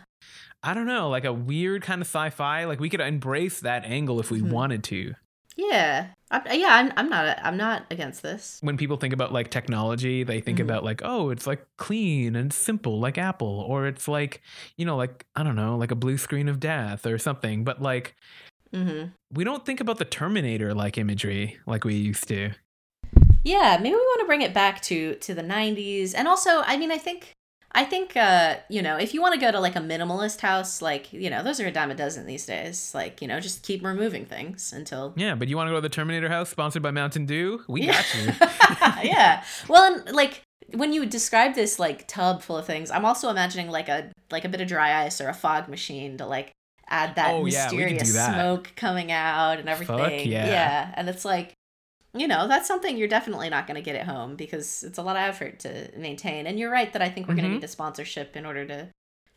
I 0.63 0.73
don't 0.73 0.87
know, 0.87 1.09
like 1.09 1.23
a 1.25 1.31
weird 1.33 1.81
kind 1.83 2.01
of 2.01 2.07
sci-fi. 2.07 2.65
Like 2.65 2.79
we 2.79 2.89
could 2.89 2.99
embrace 3.01 3.61
that 3.61 3.85
angle 3.85 4.19
if 4.19 4.29
we 4.31 4.41
Mhm. 4.41 4.51
wanted 4.51 4.83
to. 4.85 5.13
Yeah. 5.55 6.07
I, 6.31 6.53
yeah, 6.53 6.75
I'm, 6.75 6.93
I'm 6.95 7.09
not 7.09 7.39
I'm 7.43 7.57
not 7.57 7.85
against 7.91 8.21
this. 8.21 8.59
When 8.61 8.77
people 8.77 8.97
think 8.97 9.13
about 9.13 9.33
like 9.33 9.49
technology, 9.49 10.23
they 10.23 10.41
think 10.41 10.59
Mhm. 10.59 10.63
about 10.63 10.83
like, 10.83 11.01
oh, 11.03 11.31
it's 11.31 11.47
like 11.47 11.65
clean 11.77 12.35
and 12.35 12.53
simple 12.53 12.99
like 12.99 13.17
Apple, 13.17 13.65
or 13.67 13.87
it's 13.87 14.07
like, 14.07 14.41
you 14.77 14.85
know, 14.85 14.95
like 14.95 15.25
I 15.35 15.43
don't 15.43 15.55
know, 15.55 15.75
like 15.77 15.91
a 15.91 15.95
blue 15.95 16.17
screen 16.17 16.47
of 16.47 16.59
death 16.59 17.05
or 17.05 17.17
something. 17.17 17.63
But 17.63 17.81
like 17.81 18.15
hmm 18.73 19.05
we 19.31 19.43
don't 19.43 19.65
think 19.65 19.79
about 19.79 19.97
the 19.97 20.05
Terminator 20.05 20.73
like 20.73 20.97
imagery 20.97 21.59
like 21.65 21.83
we 21.83 21.95
used 21.95 22.27
to. 22.27 22.51
Yeah, 23.43 23.77
maybe 23.81 23.95
we 23.95 24.01
want 24.01 24.19
to 24.21 24.25
bring 24.27 24.41
it 24.41 24.53
back 24.53 24.81
to 24.83 25.15
to 25.15 25.33
the 25.33 25.43
90s. 25.43 26.13
And 26.13 26.27
also, 26.27 26.61
I 26.61 26.77
mean, 26.77 26.91
I 26.91 26.97
think 26.97 27.33
I 27.71 27.83
think 27.85 28.17
uh, 28.17 28.55
you 28.69 28.81
know, 28.81 28.97
if 28.97 29.13
you 29.13 29.21
want 29.21 29.35
to 29.35 29.39
go 29.39 29.51
to 29.51 29.59
like 29.59 29.75
a 29.75 29.79
minimalist 29.79 30.39
house, 30.41 30.81
like, 30.81 31.13
you 31.13 31.29
know, 31.29 31.43
those 31.43 31.59
are 31.59 31.67
a 31.67 31.71
dime 31.71 31.91
a 31.91 31.95
dozen 31.95 32.25
these 32.25 32.45
days. 32.45 32.91
Like, 32.95 33.21
you 33.21 33.27
know, 33.27 33.39
just 33.39 33.61
keep 33.63 33.83
removing 33.83 34.25
things 34.25 34.73
until 34.73 35.13
Yeah, 35.15 35.35
but 35.35 35.47
you 35.47 35.55
want 35.55 35.67
to 35.67 35.71
go 35.71 35.75
to 35.77 35.81
the 35.81 35.89
Terminator 35.89 36.29
house 36.29 36.49
sponsored 36.49 36.81
by 36.81 36.91
Mountain 36.91 37.25
Dew? 37.27 37.63
We 37.67 37.83
Yeah. 37.83 37.93
got 37.93 39.03
you. 39.03 39.09
yeah. 39.11 39.43
Well, 39.67 39.93
and 39.93 40.15
like 40.15 40.41
when 40.73 40.93
you 40.93 41.05
describe 41.05 41.53
this 41.55 41.79
like 41.79 42.07
tub 42.07 42.41
full 42.41 42.57
of 42.57 42.65
things, 42.65 42.89
I'm 42.91 43.05
also 43.05 43.29
imagining 43.29 43.69
like 43.69 43.87
a 43.89 44.11
like 44.31 44.45
a 44.45 44.49
bit 44.49 44.61
of 44.61 44.67
dry 44.67 45.03
ice 45.05 45.21
or 45.21 45.29
a 45.29 45.33
fog 45.33 45.67
machine 45.67 46.17
to 46.17 46.25
like 46.25 46.51
add 46.87 47.15
that 47.15 47.31
Oh, 47.33 47.45
yeah, 47.45 47.69
we 47.71 47.77
could 47.77 47.87
do 47.87 47.93
mysterious 47.93 48.13
that. 48.15 48.33
smoke 48.33 48.71
coming 48.75 49.11
out 49.11 49.59
and 49.59 49.69
everything. 49.69 50.27
yeah. 50.27 50.47
Yeah, 50.47 50.91
and 50.95 51.07
it's 51.07 51.23
like 51.23 51.53
you 52.13 52.27
know, 52.27 52.47
that's 52.47 52.67
something 52.67 52.97
you're 52.97 53.07
definitely 53.07 53.49
not 53.49 53.67
going 53.67 53.75
to 53.75 53.81
get 53.81 53.95
at 53.95 54.05
home 54.07 54.35
because 54.35 54.83
it's 54.83 54.97
a 54.97 55.01
lot 55.03 55.15
of 55.15 55.21
effort 55.23 55.59
to 55.59 55.89
maintain. 55.97 56.47
And 56.47 56.57
you're 56.59 56.71
right 56.71 56.91
that 56.93 57.01
I 57.01 57.09
think 57.09 57.27
we're 57.27 57.35
going 57.35 57.45
Mhm. 57.45 57.49
to 57.49 57.53
need 57.55 57.63
a 57.63 57.67
sponsorship 57.67 58.35
in 58.35 58.45
order 58.45 58.65
to 58.65 58.89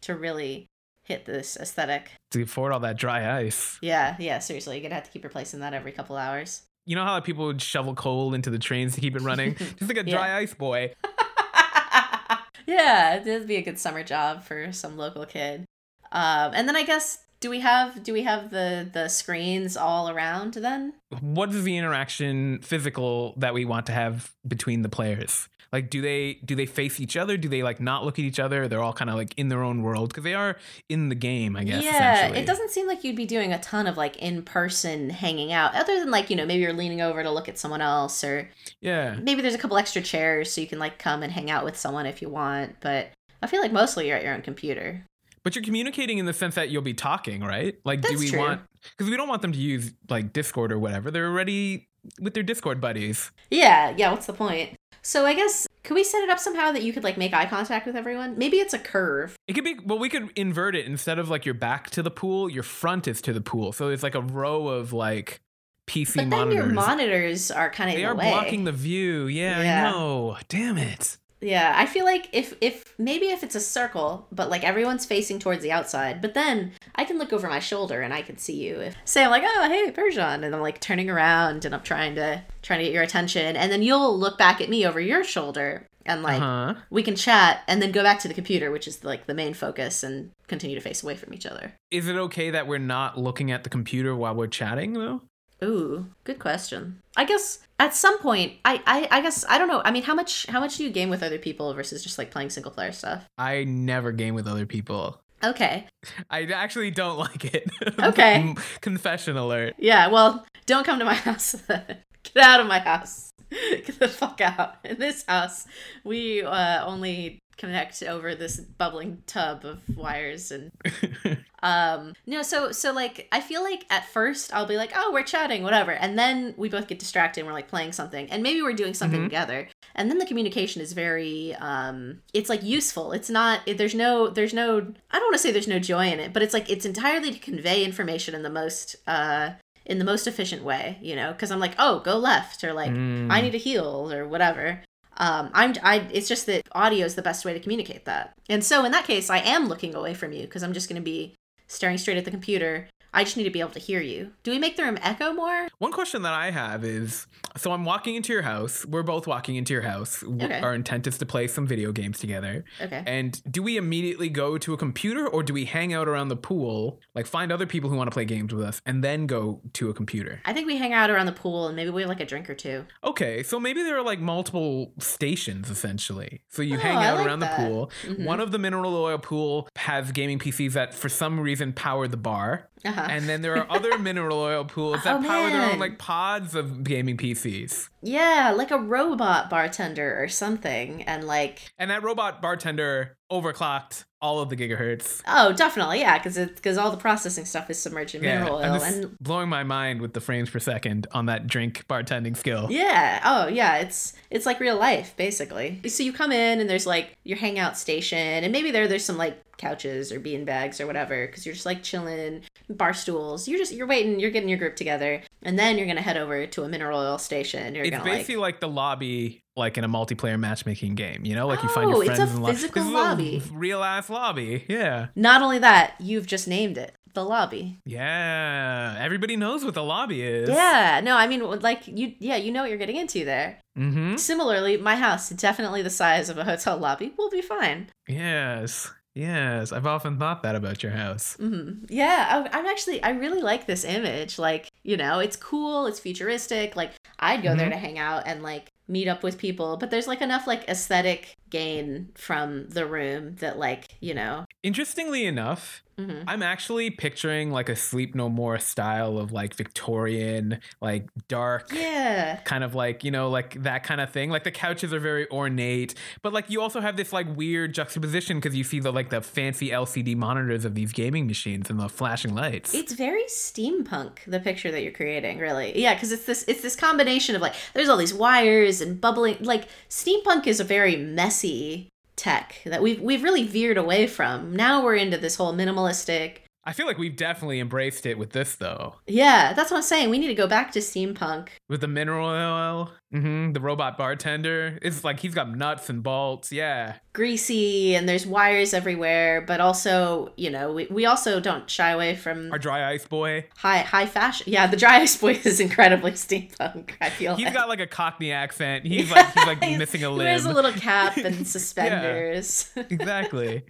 to 0.03 0.15
really 0.17 0.67
hit 1.05 1.27
this 1.27 1.57
aesthetic. 1.57 2.11
to 2.33 2.43
afford 2.43 2.73
all 2.73 2.81
that 2.81 2.97
dry 2.97 3.39
ice. 3.41 3.79
Yeah, 3.83 4.17
yeah, 4.19 4.39
seriously, 4.41 4.77
you're 4.77 4.83
going 4.83 4.91
to 4.91 4.95
have 4.97 5.05
to 5.05 5.11
keep 5.11 5.23
replacing 5.25 5.61
that 5.61 5.75
every 5.75 5.93
couple 5.93 6.17
hours. 6.17 6.63
You 6.87 6.97
know 6.97 7.05
how 7.05 7.13
like, 7.13 7.25
people 7.25 7.45
would 7.47 7.63
shovel 7.63 7.95
coal 7.95 8.35
into 8.35 8.51
the 8.51 8.59
trains 8.59 8.95
to 8.97 9.01
keep 9.01 9.15
it 9.15 9.23
running? 9.23 9.55
Just 9.79 9.83
like 9.83 9.99
a 9.99 10.05
Yeah. 10.05 10.17
dry 10.17 10.39
ice 10.39 10.55
boy. 10.55 10.95
yeah, 12.67 13.17
it'd 13.21 13.47
be 13.47 13.57
a 13.57 13.63
good 13.63 13.79
summer 13.79 14.03
job 14.03 14.43
for 14.45 14.73
some 14.73 14.97
local 14.97 15.25
kid. 15.27 15.65
Um, 16.11 16.53
and 16.55 16.69
then 16.69 16.77
I 16.77 16.83
guess 16.85 17.19
do 17.43 17.51
we 17.51 17.61
have 17.61 18.03
do 18.03 18.15
we 18.15 18.23
have 18.23 18.51
the 18.51 18.89
the 18.91 19.09
screens 19.09 19.77
all 19.77 20.09
around 20.09 20.55
then? 20.55 20.95
What 21.21 21.51
is 21.51 21.63
the 21.65 21.77
interaction 21.77 22.61
physical 22.63 23.35
that 23.37 23.53
we 23.53 23.67
want 23.67 23.85
to 23.87 23.93
have 23.93 24.33
between 24.49 24.81
the 24.81 24.89
players? 24.89 25.49
Like 25.73 25.89
do 25.89 26.03
they 26.03 26.35
do 26.45 26.55
they 26.55 26.67
face 26.67 27.01
each 27.01 27.17
other? 27.17 27.37
Do 27.39 27.49
they 27.49 27.63
like 27.63 27.81
not 27.81 28.05
look 28.05 28.19
at 28.19 28.25
each 28.27 28.39
other? 28.39 28.69
They're 28.69 28.83
all 28.83 28.93
kind 28.93 29.09
of 29.11 29.17
like 29.17 29.33
in 29.39 29.49
their 29.49 29.63
own 29.63 29.83
world 29.83 30.11
because 30.11 30.23
they 30.25 30.35
are 30.35 30.57
in 30.91 31.09
the 31.09 31.15
game, 31.15 31.57
I 31.57 31.65
guess. 31.65 31.83
yeah, 31.83 32.27
it 32.29 32.45
doesn't 32.47 32.71
seem 32.71 32.87
like 32.87 33.05
you'd 33.05 33.17
be 33.17 33.25
doing 33.27 33.53
a 33.55 33.59
ton 33.61 33.87
of 33.87 33.97
like 33.97 34.17
in 34.19 34.43
person 34.43 35.09
hanging 35.11 35.51
out, 35.53 35.75
other 35.75 35.99
than 35.99 36.11
like 36.11 36.29
you 36.31 36.37
know 36.37 36.45
maybe 36.47 36.63
you're 36.63 36.75
leaning 36.75 37.01
over 37.01 37.23
to 37.23 37.31
look 37.31 37.49
at 37.49 37.59
someone 37.59 37.81
else, 37.81 38.23
or 38.23 38.51
Yeah. 38.81 39.17
maybe 39.23 39.41
there's 39.43 39.55
a 39.55 39.59
couple 39.59 39.79
extra 39.79 40.03
chairs 40.03 40.53
so 40.53 40.61
you 40.61 40.67
can 40.67 40.79
like 40.79 40.99
come 40.99 41.23
and 41.23 41.33
hang 41.33 41.51
out 41.51 41.65
with 41.65 41.77
someone 41.79 42.05
if 42.07 42.21
you 42.21 42.29
want. 42.29 42.77
But 42.81 43.09
I 43.43 43.47
feel 43.47 43.63
like 43.63 43.73
mostly 43.73 44.09
you're 44.09 44.17
at 44.19 44.25
your 44.25 44.35
own 44.35 44.43
computer. 44.43 45.07
But 45.45 45.55
you're 45.57 45.65
communicating 45.65 46.19
in 46.19 46.27
the 46.27 46.33
sense 46.33 46.55
that 46.55 46.71
you'll 46.71 46.83
be 46.83 46.95
talking, 46.95 47.41
right? 47.43 47.77
Like, 47.85 48.01
do 48.03 48.17
we 48.19 48.29
true. 48.29 48.39
want? 48.39 48.61
Because 48.97 49.11
we 49.11 49.17
don't 49.17 49.29
want 49.29 49.43
them 49.43 49.53
to 49.53 49.59
use 49.59 49.93
like 50.09 50.33
Discord 50.33 50.71
or 50.73 50.79
whatever. 50.79 51.11
They're 51.11 51.27
already 51.29 51.89
with 52.21 52.35
their 52.35 52.43
Discord 52.43 52.81
buddies. 52.81 53.31
Yeah, 53.51 53.95
yeah. 53.97 54.11
What's 54.13 54.27
the 54.27 54.33
point? 54.33 54.77
So 55.03 55.27
I 55.27 55.35
guess 55.35 55.67
could 55.83 55.95
we 55.95 56.05
set 56.05 56.23
it 56.23 56.31
up 56.31 56.39
somehow 56.39 56.71
that 56.71 56.83
you 56.85 56.93
could 56.93 57.03
like 57.03 57.19
make 57.19 57.35
eye 57.35 57.47
contact 57.47 57.87
with 57.87 57.97
everyone? 57.97 58.39
Maybe 58.39 58.59
it's 58.59 58.73
a 58.73 58.79
curve. 58.79 59.35
It 59.49 59.55
could 59.55 59.65
be 59.65 59.77
well, 59.85 59.99
we 59.99 60.09
could 60.09 60.31
invert 60.37 60.77
it 60.77 60.87
instead 60.87 61.19
of 61.19 61.29
like 61.29 61.45
your 61.45 61.55
back 61.55 61.91
to 61.91 62.03
the 62.05 62.11
pool, 62.11 62.49
your 62.49 62.63
front 62.63 63.09
is 63.09 63.21
to 63.23 63.33
the 63.33 63.41
pool. 63.41 63.73
So 63.73 63.89
it's 63.89 64.05
like 64.05 64.15
a 64.15 64.21
row 64.21 64.69
of 64.69 64.93
like 64.93 65.41
PC 65.89 66.15
But 66.15 66.21
then 66.21 66.29
monitors. 66.31 66.55
your 66.57 66.67
monitors 66.73 67.51
are 67.51 67.69
kind 67.71 67.91
of 67.91 67.97
they 67.97 68.03
in 68.03 68.09
are 68.09 68.15
the 68.15 68.19
way. 68.21 68.31
blocking 68.31 68.63
the 68.65 68.71
view. 68.73 69.27
Yeah, 69.27 69.61
Yeah. 69.61 69.89
I 69.89 69.91
know. 69.91 70.37
Damn 70.49 70.79
it. 70.79 71.19
Yeah, 71.43 71.75
I 71.77 71.87
feel 71.87 72.05
like 72.05 72.29
if 72.33 72.55
if 72.61 72.95
maybe 72.99 73.27
if 73.27 73.43
it's 73.43 73.57
a 73.57 73.61
circle, 73.61 74.29
but 74.31 74.49
like 74.49 74.65
everyone's 74.65 75.05
facing 75.05 75.41
towards 75.41 75.63
the 75.63 75.73
outside, 75.73 76.23
but 76.23 76.35
then 76.35 76.73
I 76.95 77.05
can 77.05 77.19
look 77.19 77.33
over 77.33 77.49
my 77.49 77.59
shoulder 77.59 78.01
and 78.01 78.15
I 78.15 78.23
can 78.23 78.39
see 78.39 78.55
you. 78.65 78.77
If 78.77 78.97
say 79.05 79.25
I'm 79.25 79.31
like, 79.31 79.43
oh 79.45 79.69
hey 79.69 79.91
Persian, 79.91 80.45
and 80.45 80.55
I'm 80.55 80.63
like 80.63 80.81
turning 80.81 81.11
around 81.11 81.65
and 81.65 81.75
I'm 81.75 81.83
trying 81.83 82.15
to 82.15 82.43
trying 82.63 82.79
to 82.79 82.85
get 82.85 82.95
your 82.95 83.03
attention, 83.03 83.57
and 83.57 83.71
then 83.73 83.83
you'll 83.83 84.17
look 84.17 84.39
back 84.39 84.61
at 84.61 84.71
me 84.71 84.87
over 84.87 85.01
your 85.01 85.25
shoulder 85.25 85.87
and 86.07 86.23
like 86.23 86.41
uh-huh. 86.41 86.75
we 86.91 87.03
can 87.03 87.17
chat 87.17 87.63
and 87.69 87.81
then 87.81 87.93
go 87.93 88.03
back 88.03 88.19
to 88.21 88.29
the 88.29 88.35
computer, 88.35 88.71
which 88.71 88.87
is 88.87 89.05
like 89.05 89.27
the 89.27 89.35
main 89.35 89.55
focus, 89.55 90.03
and 90.03 90.31
continue 90.47 90.77
to 90.77 90.83
face 90.83 91.03
away 91.03 91.17
from 91.17 91.35
each 91.35 91.47
other. 91.47 91.73
Is 91.91 92.09
it 92.09 92.17
okay 92.17 92.51
that 92.51 92.67
we're 92.67 92.79
not 92.79 93.19
looking 93.19 93.51
at 93.51 93.65
the 93.65 93.71
computer 93.71 94.15
while 94.15 94.35
we're 94.35 94.47
chatting 94.47 94.93
though? 94.93 95.23
Ooh, 95.63 96.07
good 96.25 96.39
question. 96.39 97.01
I 97.17 97.25
guess 97.25 97.61
at 97.79 97.95
some 97.95 98.19
point, 98.19 98.55
I, 98.65 98.83
I 98.87 99.09
I 99.19 99.21
guess 99.23 99.45
I 99.49 99.59
don't 99.59 99.69
know. 99.69 99.83
I 99.85 99.91
mean, 99.93 100.03
how 100.03 100.15
much 100.15 100.47
how 100.47 100.61
much 100.61 100.77
do 100.77 100.85
you 100.85 100.91
game 100.91 101.09
with 101.11 101.23
other 101.23 101.39
people 101.39 101.73
versus 101.75 102.03
just 102.03 102.19
like 102.19 102.31
playing 102.31 102.51
single 102.51 102.73
player 102.73 102.93
stuff? 102.93 103.25
I 103.39 103.65
never 103.65 104.13
game 104.13 104.35
with 104.35 104.47
other 104.49 104.67
people. 104.67 105.21
Okay, 105.45 105.87
I 106.31 106.45
actually 106.45 106.91
don't 106.91 107.19
like 107.19 107.45
it. 107.55 107.69
Okay. 108.03 108.55
Confession 108.81 109.37
alert. 109.37 109.75
yeah. 109.79 110.09
Well, 110.09 110.45
don't 110.67 110.85
come 110.85 110.99
to 110.99 111.05
my 111.05 111.15
house. 111.29 111.55
Get 111.69 112.37
out 112.43 112.61
of 112.61 112.67
my 112.67 112.79
house. 112.79 113.31
Get 113.51 113.99
the 113.99 114.09
fuck 114.09 114.41
out. 114.41 114.77
In 114.85 114.99
this 114.99 115.25
house, 115.29 115.67
we 116.05 116.43
uh, 116.43 116.85
only 116.87 117.39
connect 117.57 118.03
over 118.03 118.35
this 118.35 118.59
bubbling 118.61 119.23
tub 119.27 119.65
of 119.65 119.81
wires 119.97 120.51
and 120.51 120.71
um 121.63 122.13
no 122.27 122.43
so 122.43 122.73
so 122.73 122.93
like 122.93 123.29
i 123.31 123.41
feel 123.41 123.63
like 123.63 123.85
at 123.91 124.05
first 124.09 124.53
i'll 124.53 124.67
be 124.67 124.77
like 124.77 124.91
oh 124.97 125.11
we're 125.13 125.23
chatting 125.23 125.63
whatever. 125.63 125.93
And 125.93 126.19
then 126.19 126.55
we 126.57 126.69
both 126.69 126.89
get 126.89 126.99
distracted 126.99 127.41
and 127.41 127.47
we're 127.47 127.53
like 127.53 127.69
playing 127.69 127.93
something. 127.93 128.29
And 128.31 128.43
maybe 128.43 128.63
we're 128.63 128.73
doing 128.73 128.95
something 128.95 129.21
Mhm. 129.21 129.25
together. 129.25 129.69
And 129.95 130.11
then 130.11 130.19
the 130.19 130.27
communication 130.27 130.81
is 130.83 130.93
very 130.93 131.55
um 131.57 132.21
it's 132.35 132.49
like 132.49 132.63
useful. 132.63 133.13
It's 133.13 133.31
not 133.31 133.61
it, 133.67 133.79
there's 133.79 133.95
no 133.95 134.29
there's 134.29 134.55
no 134.55 134.79
i 135.11 135.19
don't 135.19 135.27
want 135.27 135.35
to 135.35 135.39
say 135.39 135.53
there's 135.53 135.69
no 135.69 135.79
joy 135.79 136.07
in 136.09 136.19
it 136.21 136.33
but 136.33 136.43
it's 136.43 136.55
like 136.55 136.69
it's 136.71 136.87
entirely 136.87 137.31
to 137.31 137.39
convey 137.39 137.85
information 137.85 138.35
in 138.35 138.43
the 138.43 138.51
most 138.51 138.97
uh 139.07 139.51
in 139.87 139.99
the 139.99 140.05
most 140.05 140.27
efficient 140.27 140.63
way 140.65 140.99
you 141.03 141.15
know? 141.15 141.31
Because 141.33 141.51
i'm 141.51 141.61
like 141.61 141.75
oh 141.79 142.01
go 142.01 142.17
left 142.17 142.65
or 142.65 142.73
like 142.73 142.91
Mm. 142.93 143.31
i 143.31 143.41
need 143.41 143.55
a 143.55 143.59
heal 143.59 144.11
or 144.13 144.27
whatever 144.27 144.83
um 145.23 145.51
i'm 145.55 145.73
i 145.83 145.97
it's 146.13 146.29
just 146.29 146.47
that 146.47 146.63
audio 146.73 147.07
is 147.07 147.15
the 147.15 147.23
best 147.23 147.45
way 147.45 147.53
to 147.55 147.61
communicate 147.61 148.05
that. 148.05 148.35
And 148.49 148.63
so 148.65 148.85
in 148.85 148.93
that 148.93 149.07
case 149.07 149.31
i 149.31 149.39
am 149.39 149.69
looking 149.69 149.95
away 149.95 150.15
from 150.15 150.33
you 150.33 150.43
because 150.43 150.63
i'm 150.63 150.75
just 150.75 150.89
going 150.89 151.01
to 151.01 151.11
be 151.17 151.35
staring 151.69 151.97
straight 151.97 152.19
at 152.19 152.25
the 152.25 152.31
computer 152.31 152.89
i 153.15 153.25
just 153.25 153.37
need 153.37 153.45
to 153.45 153.51
be 153.51 153.61
able 153.61 153.71
to 153.71 153.79
hear 153.79 154.01
you 154.01 154.33
do 154.43 154.51
we 154.51 154.59
make 154.59 154.77
the 154.77 154.83
room 154.83 154.99
echo 155.03 155.33
more 155.33 155.69
One 155.79 155.93
question 155.93 156.23
that 156.23 156.33
I 156.35 156.51
have 156.51 156.85
is 156.85 157.27
so 157.57 157.73
I'm 157.73 157.85
walking 157.85 158.15
into 158.15 158.33
your 158.33 158.43
house. 158.43 158.87
We're 158.87 159.03
both 159.03 159.27
walking 159.27 159.57
into 159.57 159.75
your 159.75 159.83
house. 159.83 160.23
Okay. 160.25 160.61
Our 160.61 160.75
intent 160.75 161.07
is 161.07 161.19
to 161.19 161.27
play 161.27 161.47
some 161.49 161.67
video 161.67 161.93
games 161.93 162.19
together. 162.19 162.65
okay 162.81 163.03
And 163.07 163.31
do 163.51 163.63
we 163.63 163.77
immediately 163.77 164.29
go 164.31 164.57
to 164.59 164.73
a 164.73 164.77
computer 164.79 165.27
or 165.29 165.43
do 165.43 165.53
we 165.53 165.65
hang 165.67 165.93
out 165.93 166.09
around 166.09 166.29
the 166.29 166.37
pool, 166.37 167.01
like 167.15 167.27
find 167.27 167.53
other 167.53 167.67
people 167.67 167.91
who 167.91 167.97
want 167.97 168.09
to 168.11 168.15
play 168.15 168.25
games 168.25 168.55
with 168.55 168.65
us, 168.65 168.81
and 168.87 169.03
then 169.05 169.27
go 169.27 169.61
to 169.75 169.91
a 169.91 169.95
computer? 169.95 170.41
i 170.47 170.53
think 170.55 170.67
we 170.67 170.77
hang 170.79 170.93
out 170.95 171.11
around 171.11 171.27
the 171.27 171.33
pool 171.33 171.67
and 171.67 171.77
maybe 171.77 171.91
we 171.91 172.03
have 172.03 172.09
like 172.09 172.21
a 172.21 172.25
drink 172.33 172.49
or 172.49 172.55
two 172.55 172.85
Okay, 173.05 173.43
so 173.43 173.59
maybe 173.61 173.83
there 173.83 173.97
are 173.99 174.05
like 174.13 174.21
multiple 174.21 174.93
stations 174.99 175.69
essentially. 175.69 176.43
So 176.49 176.63
you 176.63 176.77
Oh, 176.77 176.81
hang 176.81 176.97
out 176.97 177.19
like 177.19 177.27
around 177.27 177.41
that. 177.41 177.59
the 177.59 177.67
pool. 177.67 177.91
Mhm. 178.05 178.25
One 178.25 178.41
of 178.41 178.51
the 178.53 178.59
mineral 178.59 178.95
oil 178.97 179.19
pool 179.19 179.69
has 179.77 180.13
gaming 180.13 180.39
PCs 180.39 180.73
that 180.75 180.95
for 180.95 181.09
some 181.11 181.39
reason 181.41 181.73
power 181.73 182.07
the 182.09 182.17
bar. 182.17 182.69
uh-huh. 182.85 183.02
And 183.11 183.29
then 183.29 183.43
there 183.43 183.57
are 183.57 183.67
other 183.71 183.99
mineral 183.99 184.39
oil 184.39 184.65
pools 184.65 185.03
that 185.05 185.21
Oh, 185.21 185.27
power 185.27 185.51
their 185.51 185.71
own 185.73 185.79
like 185.79 185.99
pods 185.99 186.55
of 186.55 186.85
gaming 186.85 187.17
PCs. 187.17 187.89
Yeah 188.03 188.53
like 188.57 188.71
a 188.71 188.79
robot 188.79 189.49
bartender 189.49 190.23
or 190.23 190.29
something 190.29 191.03
and 191.05 191.25
like 191.25 191.73
And 191.79 191.91
that 191.91 192.03
robot 192.03 192.43
bartender 192.43 193.17
overclocked 193.31 194.05
all 194.21 194.41
of 194.41 194.51
the 194.51 194.57
gigahertz. 194.57 195.21
oh 195.27 195.53
definitely 195.53 195.99
yeah 196.01 196.19
because 196.19 196.37
because 196.37 196.77
all 196.79 196.91
the 196.91 196.97
processing 196.97 197.45
stuff 197.45 197.69
is 197.71 197.79
submerged 197.79 198.15
in 198.15 198.23
Yeah, 198.23 198.41
mineral 198.41 198.57
oil 198.59 198.83
and 198.83 199.19
blowing 199.21 199.49
my 199.49 199.65
mind 199.65 200.01
with 200.01 200.13
the 200.13 200.21
frames 200.21 200.51
per 200.51 200.59
second 200.59 201.07
on 201.13 201.27
that 201.27 201.47
drink 201.47 201.85
bartending 201.89 202.37
skill. 202.37 202.69
Yeah. 202.71 203.21
Oh, 203.25 203.49
yeah. 203.49 203.79
It's 203.79 204.13
it's 204.31 204.47
like 204.47 204.61
real 204.61 204.77
life, 204.77 205.15
basically. 205.17 205.81
So 205.89 206.03
you 206.03 206.13
come 206.13 206.31
in 206.31 206.61
and 206.61 206.69
there's 206.71 206.87
like 206.87 207.17
your 207.25 207.39
hangout 207.39 207.77
station, 207.77 208.19
and 208.19 208.53
maybe 208.53 208.71
there 208.71 208.87
there's 208.87 209.05
some 209.05 209.17
like 209.17 209.43
couches 209.57 210.11
or 210.13 210.19
bean 210.21 210.45
bags 210.45 210.81
or 210.81 210.87
whatever, 210.87 211.27
because 211.27 211.45
you're 211.47 211.55
just 211.55 211.67
like 211.67 211.83
chilling, 211.83 212.43
bar 212.69 212.95
stools. 212.95 213.49
You're 213.49 213.59
just 213.59 213.73
you're 213.73 213.87
waiting. 213.87 214.21
You're 214.21 214.31
getting 214.31 214.49
your 214.49 214.59
group 214.59 214.77
together, 214.77 215.23
and 215.43 215.59
then 215.59 215.79
you're 215.79 215.87
gonna 215.87 216.01
head 216.01 216.17
over 216.17 216.47
to 216.47 216.63
a 216.63 216.69
mineral 216.69 216.99
oil 217.01 217.19
station. 217.19 217.75
You're 217.75 217.85
It's 217.97 218.05
basically 218.05 218.37
like. 218.37 218.55
like, 218.55 218.61
the 218.61 218.69
lobby, 218.69 219.43
like 219.57 219.77
in 219.79 219.85
a 219.85 219.89
multiplayer 219.89 220.39
matchmaking 220.39 220.95
game. 220.95 221.25
You 221.25 221.35
know, 221.35 221.47
like 221.47 221.63
you 221.63 221.69
find 221.69 221.87
Oh, 221.89 222.03
your 222.03 222.03
it's 222.05 222.13
a 222.13 222.17
friends 222.17 222.35
in 222.35 222.43
lo- 222.43 222.53
physical 222.53 222.85
This 222.85 222.93
lobby. 222.93 223.43
real 223.53 223.83
ass 223.83 224.09
lobby. 224.11 224.65
Yeah, 224.69 225.09
Not 225.17 225.43
only 225.43 225.59
that, 225.59 225.95
you've 226.01 226.27
just 226.27 226.47
named 226.49 226.79
it 226.79 226.95
the 227.15 227.25
lobby. 227.25 227.79
yeah. 227.85 228.97
Everybody 228.99 229.37
knows 229.37 229.65
what 229.65 229.75
the 229.75 229.83
lobby 229.83 230.23
is. 230.23 230.49
Yeah. 230.49 231.01
No, 231.05 231.17
I 231.17 231.27
mean 231.27 231.41
like 231.61 231.87
you. 231.87 232.15
Yeah, 232.19 232.37
you 232.37 232.51
know 232.53 232.63
what 232.63 232.71
you're 232.71 232.79
getting 232.79 232.97
into 232.97 233.25
there. 233.25 233.59
Mm-hmm. 233.79 234.17
Similarly, 234.17 234.77
my 234.79 234.97
house 234.97 235.29
definitely 235.31 235.83
the 235.83 235.91
size 235.91 236.29
of 236.29 236.39
a 236.39 236.45
hotel 236.45 236.79
lobby. 236.79 237.13
We'll 237.19 237.31
be 237.31 237.43
fine. 237.43 237.89
Yes. 238.09 238.91
Yes. 239.15 239.73
I've 239.73 239.87
often 239.87 240.19
thought 240.19 240.43
that 240.43 240.55
about 240.57 240.83
your 240.83 240.93
house. 240.93 241.37
hmm 241.37 241.85
Yeah, 241.91 242.49
I'm 242.51 242.65
actually 242.67 243.03
I 243.03 243.11
really 243.11 243.43
like 243.43 243.67
this 243.67 243.85
image. 243.85 244.39
Like, 244.39 244.69
you 244.83 244.97
know, 244.97 245.19
it's 245.21 245.37
cool, 245.37 245.87
it's 245.87 246.01
futuristic. 246.01 246.77
Like, 246.77 246.93
I'd 247.19 247.43
go 247.43 247.55
there 247.55 247.69
Mhm. 247.69 247.73
to 247.73 247.79
hang 247.79 247.99
out 247.99 248.25
and 248.27 248.43
like 248.43 248.69
meet 248.89 249.09
up 249.09 249.23
with 249.23 249.39
people, 249.39 249.77
but 249.77 249.91
there's 249.91 250.09
like 250.09 250.21
enough 250.21 250.47
like 250.47 250.69
aesthetic 250.69 251.37
gain 251.51 252.09
from 252.15 252.69
the 252.69 252.85
room 252.85 253.37
that 253.37 253.59
like, 253.59 253.87
you 254.01 254.13
know. 254.15 254.45
Interestingly 254.63 255.25
enough, 255.25 255.83
mhm. 255.99 256.25
I'm 256.27 256.43
actually 256.43 256.91
picturing 256.91 257.51
like 257.51 257.69
a 257.69 257.77
Sleep 257.77 258.15
No 258.15 258.29
More 258.29 258.59
style 258.59 259.19
of 259.19 259.33
like 259.33 259.55
Victorian, 259.55 260.61
like 260.81 261.09
dark. 261.29 261.73
Yeah. 261.73 262.37
Kind 262.45 262.65
of 262.65 262.75
like, 262.75 263.05
you 263.05 263.11
know, 263.11 263.31
like 263.31 263.63
that 263.63 263.85
kind 263.85 264.01
of 264.01 264.11
thing. 264.11 264.31
Like 264.31 264.45
the 264.45 264.51
couches 264.51 264.93
are 264.93 265.01
very 265.01 265.29
ornate, 265.31 265.95
but 266.23 266.33
like 266.33 266.51
you 266.51 266.61
also 266.61 266.81
have 266.81 266.97
this 266.97 267.13
like 267.13 267.27
weird 267.37 267.75
juxtaposition 267.75 268.39
because 268.39 268.57
you 268.57 268.65
see 268.65 268.81
the 268.81 268.93
like 268.93 269.11
the 269.11 269.21
fancy 269.21 269.71
LCD 269.71 270.17
monitors 270.17 270.65
of 270.65 270.75
these 270.75 270.93
gaming 270.93 271.27
machines 271.27 271.71
and 271.71 271.79
the 271.79 271.89
flashing 271.89 272.35
lights. 272.35 272.75
It's 272.75 272.93
very 272.93 273.25
steampunk 273.25 274.19
the 274.27 274.41
picture 274.41 274.71
that 274.71 274.83
you're 274.83 274.93
creating, 274.93 275.39
really. 275.39 275.79
Yeah, 275.79 275.99
cuz 275.99 276.13
it's 276.13 276.25
this 276.25 276.45
it's 276.49 276.63
this 276.63 276.77
combination 276.77 277.37
of 277.37 277.43
like 277.43 277.55
there's 277.75 277.89
all 277.89 277.97
these 277.97 278.15
wires 278.15 278.81
and 278.81 279.01
bubbling 279.01 279.37
like 279.41 279.69
steampunk 279.89 280.47
is 280.47 280.61
a 280.61 280.65
very 280.65 280.97
messy 280.97 281.92
tech 282.17 282.61
that 282.65 282.83
we've 282.83 283.01
we've 283.01 283.23
really 283.23 283.45
veered 283.45 283.79
away 283.79 284.07
from. 284.07 284.55
Now 284.55 284.83
we're 284.83 284.97
into 284.97 285.19
this 285.19 285.37
whole 285.37 285.55
minimalistic 285.55 286.39
I 286.65 286.73
feel 286.73 286.87
like 286.87 286.97
we've 286.99 287.17
definitely 287.17 287.59
embraced 287.59 288.07
it 288.07 288.19
with 288.19 288.31
this 288.31 288.55
though. 288.55 288.95
Yeah, 289.09 289.53
that's 289.53 289.71
what 289.71 289.79
I'm 289.79 289.83
saying. 289.83 290.11
We 290.11 290.19
need 290.19 290.29
to 290.29 290.35
go 290.35 290.47
back 290.47 290.71
to 290.73 290.79
steampunk. 290.79 291.49
With 291.69 291.81
the 291.81 291.89
mineral 291.89 292.29
oil, 292.29 292.93
hmm 293.11 293.53
the 293.53 293.61
robot 293.61 293.99
bartender. 293.99 294.79
It's 294.81 295.03
like 295.03 295.19
he's 295.21 295.35
got 295.35 295.55
nuts 295.57 295.91
and 295.91 296.03
bolts. 296.05 296.53
Yeah. 296.53 296.95
Greasy 297.15 297.95
and 297.97 298.09
there's 298.09 298.27
wires 298.27 298.73
everywhere, 298.73 299.41
but 299.41 299.61
also, 299.61 300.33
you 300.37 300.51
know, 300.51 300.73
we, 300.73 300.87
we 300.87 301.05
also 301.05 301.41
don't 301.41 301.69
shy 301.69 301.91
away 301.91 302.15
from 302.15 302.53
Our 302.53 302.59
dry 302.59 302.91
ice 302.93 303.07
boy. 303.07 303.47
high 303.57 303.79
high 303.79 304.07
fashion. 304.07 304.47
Yeah, 304.51 304.67
the 304.69 304.77
dry 304.77 304.99
ice 305.01 305.17
boy 305.17 305.33
is 305.45 305.59
incredibly 305.59 306.13
steampunk, 306.13 306.93
I 307.01 307.11
feel 307.11 307.35
He's 307.35 307.47
like. 307.47 307.55
got 307.55 307.69
like 307.69 307.81
a 307.81 307.87
Cockney 307.89 308.31
accent. 308.31 308.87
He's 308.87 309.11
like 309.11 309.27
he's 309.35 309.47
like 309.47 309.65
He's- 309.65 309.79
missing 309.79 310.05
a 310.05 310.11
He 310.13 310.17
wears 310.17 310.45
a 310.45 310.53
little 310.53 310.73
cap 310.73 311.17
and 311.17 311.45
suspenders. 311.47 312.71
exactly. 312.77 313.65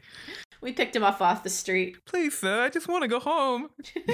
We 0.63 0.73
picked 0.73 0.97
him 0.97 1.03
up 1.05 1.21
off 1.21 1.43
the 1.43 1.51
street. 1.51 1.97
Please, 2.07 2.39
sir, 2.39 2.63
I 2.63 2.71
just 2.71 2.89
want 2.89 3.03
to 3.03 3.09
go 3.09 3.19
home. 3.21 3.69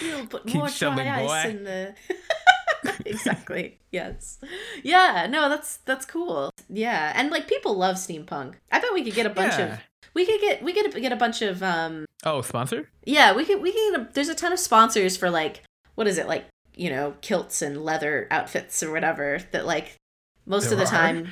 You'll 0.00 0.26
put 0.26 0.46
Keep 0.46 0.54
more 0.56 0.68
dry 0.68 1.22
ice 1.22 1.44
boy. 1.44 1.50
in 1.50 1.64
the 1.64 1.94
exactly 3.06 3.78
yes 3.92 4.38
yeah 4.82 5.26
no 5.28 5.48
that's 5.48 5.78
that's 5.78 6.04
cool 6.04 6.50
yeah 6.68 7.12
and 7.16 7.30
like 7.30 7.48
people 7.48 7.74
love 7.76 7.96
steampunk 7.96 8.54
i 8.70 8.78
bet 8.78 8.92
we 8.92 9.02
could 9.02 9.14
get 9.14 9.24
a 9.26 9.30
bunch 9.30 9.54
Yeah. 9.58 9.74
of 9.74 9.80
we 10.14 10.26
could 10.26 10.38
get 10.40 10.62
we 10.62 10.72
could 10.74 10.92
get 11.00 11.12
a 11.12 11.16
bunch 11.16 11.40
of 11.42 11.62
um 11.62 12.04
Oh, 12.24 12.40
sponsor? 12.42 12.88
yeah 13.04 13.34
we 13.34 13.44
could 13.46 13.60
we 13.62 13.72
could 13.72 13.92
get 13.92 14.00
a, 14.00 14.12
there's 14.12 14.28
a 14.28 14.34
ton 14.34 14.52
of 14.52 14.58
sponsors 14.58 15.16
for 15.16 15.30
like 15.30 15.62
what 15.94 16.06
is 16.06 16.18
it 16.18 16.26
like 16.28 16.44
you 16.76 16.90
know 16.90 17.14
kilts 17.22 17.62
and 17.62 17.82
leather 17.84 18.26
outfits 18.30 18.82
or 18.82 18.90
whatever 18.92 19.38
that 19.52 19.64
like 19.66 19.96
most 20.46 20.70
of 20.70 20.76
the 20.78 20.84
are? 20.84 20.88
time 20.90 21.28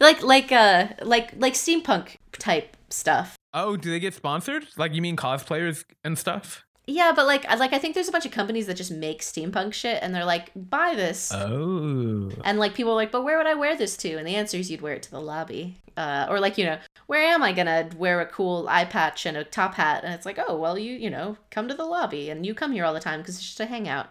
like 0.00 0.22
like 0.22 0.50
uh 0.52 0.88
like 1.02 1.32
like 1.38 1.54
steampunk 1.54 2.16
type 2.32 2.76
stuff 2.90 3.36
Oh, 3.54 3.76
do 3.78 3.90
they 3.90 3.98
get 3.98 4.12
sponsored? 4.14 4.66
Like 4.76 4.94
you 4.94 5.00
mean 5.00 5.16
cosplayers 5.16 5.84
and 6.04 6.18
stuff? 6.18 6.64
Yeah, 6.86 7.12
but 7.16 7.26
like, 7.26 7.44
I- 7.46 7.54
like 7.56 7.72
I 7.72 7.78
think 7.78 7.94
there's 7.94 8.08
a 8.08 8.12
bunch 8.12 8.26
of 8.26 8.30
companies 8.30 8.66
that 8.66 8.74
just 8.76 8.90
make 8.92 9.20
steampunk 9.22 9.72
shit, 9.72 9.98
and 10.02 10.14
they're 10.14 10.24
like, 10.24 10.50
buy 10.54 10.94
this, 10.94 11.32
Oh. 11.34 12.30
and 12.44 12.58
like 12.58 12.74
people 12.74 12.92
are 12.92 12.96
like, 12.96 13.10
but 13.10 13.24
where 13.24 13.36
would 13.38 13.46
I 13.46 13.54
wear 13.54 13.74
this 13.76 13.96
to? 13.98 14.14
And 14.16 14.26
the 14.26 14.34
answer 14.36 14.58
is 14.58 14.70
you'd 14.70 14.82
wear 14.82 14.92
it 14.94 15.02
to 15.04 15.10
the 15.10 15.20
lobby, 15.20 15.80
uh, 15.96 16.26
or 16.28 16.40
like 16.40 16.58
you 16.58 16.64
know, 16.66 16.78
where 17.06 17.22
am 17.24 17.42
I 17.42 17.52
gonna 17.52 17.88
wear 17.96 18.20
a 18.20 18.26
cool 18.26 18.66
eye 18.68 18.84
patch 18.84 19.24
and 19.26 19.36
a 19.36 19.44
top 19.44 19.74
hat? 19.74 20.04
And 20.04 20.12
it's 20.14 20.26
like, 20.26 20.38
oh 20.46 20.56
well, 20.56 20.78
you 20.78 20.92
you 20.94 21.10
know, 21.10 21.36
come 21.50 21.68
to 21.68 21.74
the 21.74 21.84
lobby, 21.86 22.28
and 22.30 22.44
you 22.46 22.54
come 22.54 22.72
here 22.72 22.84
all 22.84 22.94
the 22.94 23.00
time 23.00 23.20
because 23.20 23.36
it's 23.36 23.44
just 23.46 23.60
a 23.60 23.66
hangout. 23.66 24.08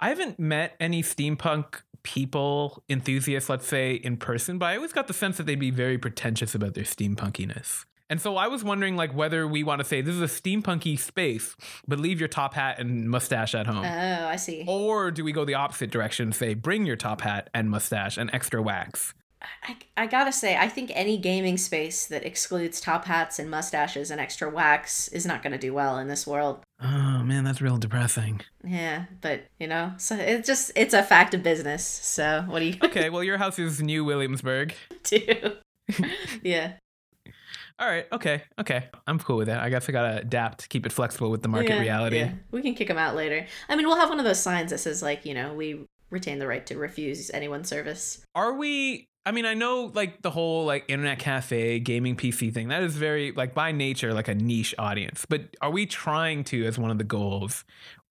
I 0.00 0.08
haven't 0.08 0.38
met 0.38 0.74
any 0.80 1.02
steampunk 1.02 1.82
people, 2.04 2.84
enthusiasts, 2.88 3.48
let's 3.48 3.66
say, 3.66 3.94
in 3.94 4.16
person, 4.16 4.58
but 4.58 4.66
I 4.66 4.76
always 4.76 4.92
got 4.92 5.08
the 5.08 5.14
sense 5.14 5.36
that 5.38 5.46
they'd 5.46 5.58
be 5.58 5.72
very 5.72 5.98
pretentious 5.98 6.54
about 6.54 6.74
their 6.74 6.84
steampunkiness. 6.84 7.84
And 8.10 8.20
so 8.20 8.36
I 8.36 8.48
was 8.48 8.62
wondering, 8.62 8.96
like, 8.96 9.14
whether 9.14 9.48
we 9.48 9.64
want 9.64 9.80
to 9.80 9.84
say 9.84 10.02
this 10.02 10.14
is 10.14 10.20
a 10.20 10.26
steampunky 10.26 10.98
space, 10.98 11.56
but 11.88 11.98
leave 11.98 12.20
your 12.20 12.28
top 12.28 12.54
hat 12.54 12.78
and 12.78 13.10
mustache 13.10 13.54
at 13.54 13.66
home. 13.66 13.84
Oh, 13.84 14.28
I 14.28 14.36
see. 14.36 14.64
or 14.68 15.10
do 15.10 15.24
we 15.24 15.32
go 15.32 15.44
the 15.44 15.54
opposite 15.54 15.90
direction 15.90 16.26
and 16.26 16.34
say 16.34 16.54
bring 16.54 16.84
your 16.86 16.96
top 16.96 17.22
hat 17.22 17.48
and 17.54 17.70
mustache 17.70 18.18
and 18.18 18.30
extra 18.32 18.62
wax? 18.62 19.14
I, 19.62 19.76
I 19.96 20.06
gotta 20.06 20.32
say, 20.32 20.56
I 20.56 20.68
think 20.68 20.90
any 20.94 21.16
gaming 21.16 21.56
space 21.56 22.06
that 22.06 22.24
excludes 22.24 22.80
top 22.80 23.04
hats 23.04 23.38
and 23.38 23.50
mustaches 23.50 24.10
and 24.10 24.20
extra 24.20 24.48
wax 24.50 25.08
is 25.08 25.24
not 25.26 25.42
gonna 25.42 25.58
do 25.58 25.72
well 25.74 25.98
in 25.98 26.08
this 26.08 26.26
world. 26.26 26.62
Oh 26.82 27.22
man, 27.22 27.44
that's 27.44 27.60
real 27.62 27.76
depressing. 27.78 28.40
Yeah, 28.64 29.04
but 29.20 29.44
you 29.58 29.66
know, 29.66 29.92
so 29.96 30.16
it's 30.16 30.46
just 30.46 30.72
it's 30.76 30.94
a 30.94 31.02
fact 31.02 31.34
of 31.34 31.42
business. 31.42 31.86
So 31.86 32.44
what 32.48 32.60
do 32.60 32.66
you 32.66 32.76
Okay, 32.82 33.10
well 33.10 33.24
your 33.24 33.38
house 33.38 33.58
is 33.58 33.80
New 33.82 34.04
Williamsburg. 34.04 34.74
Too. 35.02 35.52
yeah. 36.42 36.72
All 37.78 37.88
right, 37.88 38.06
okay, 38.12 38.42
okay. 38.60 38.88
I'm 39.08 39.18
cool 39.18 39.36
with 39.36 39.48
that. 39.48 39.58
I 39.60 39.68
guess 39.68 39.88
I 39.88 39.92
gotta 39.92 40.18
adapt, 40.20 40.68
keep 40.68 40.86
it 40.86 40.92
flexible 40.92 41.30
with 41.30 41.42
the 41.42 41.48
market 41.48 41.70
Yeah, 41.70 41.80
reality. 41.80 42.18
yeah. 42.18 42.32
We 42.52 42.62
can 42.62 42.74
kick 42.74 42.86
them 42.88 42.98
out 42.98 43.16
later. 43.16 43.46
I 43.68 43.74
mean, 43.74 43.86
we'll 43.86 43.96
have 43.96 44.10
one 44.10 44.20
of 44.20 44.24
those 44.24 44.40
signs 44.40 44.70
that 44.70 44.78
says 44.78 45.02
like, 45.02 45.26
you 45.26 45.34
know, 45.34 45.54
we 45.54 45.84
retain 46.10 46.38
the 46.38 46.46
right 46.46 46.64
to 46.66 46.76
refuse 46.76 47.32
anyone's 47.34 47.68
service. 47.68 48.24
Are 48.36 48.54
we 48.54 49.06
I 49.26 49.32
mean, 49.32 49.46
I 49.46 49.54
know 49.54 49.90
like 49.94 50.22
the 50.22 50.30
whole 50.30 50.66
like 50.66 50.84
internet 50.88 51.18
cafe 51.18 51.78
gaming 51.80 52.16
PC 52.16 52.52
thing. 52.52 52.68
That 52.68 52.82
is 52.82 52.96
very 52.96 53.32
like 53.32 53.54
by 53.54 53.72
nature 53.72 54.12
like 54.12 54.28
a 54.28 54.34
niche 54.34 54.74
audience. 54.78 55.26
But 55.28 55.56
are 55.62 55.70
we 55.70 55.86
trying 55.86 56.44
to 56.44 56.66
as 56.66 56.78
one 56.78 56.90
of 56.90 56.98
the 56.98 57.04
goals 57.04 57.64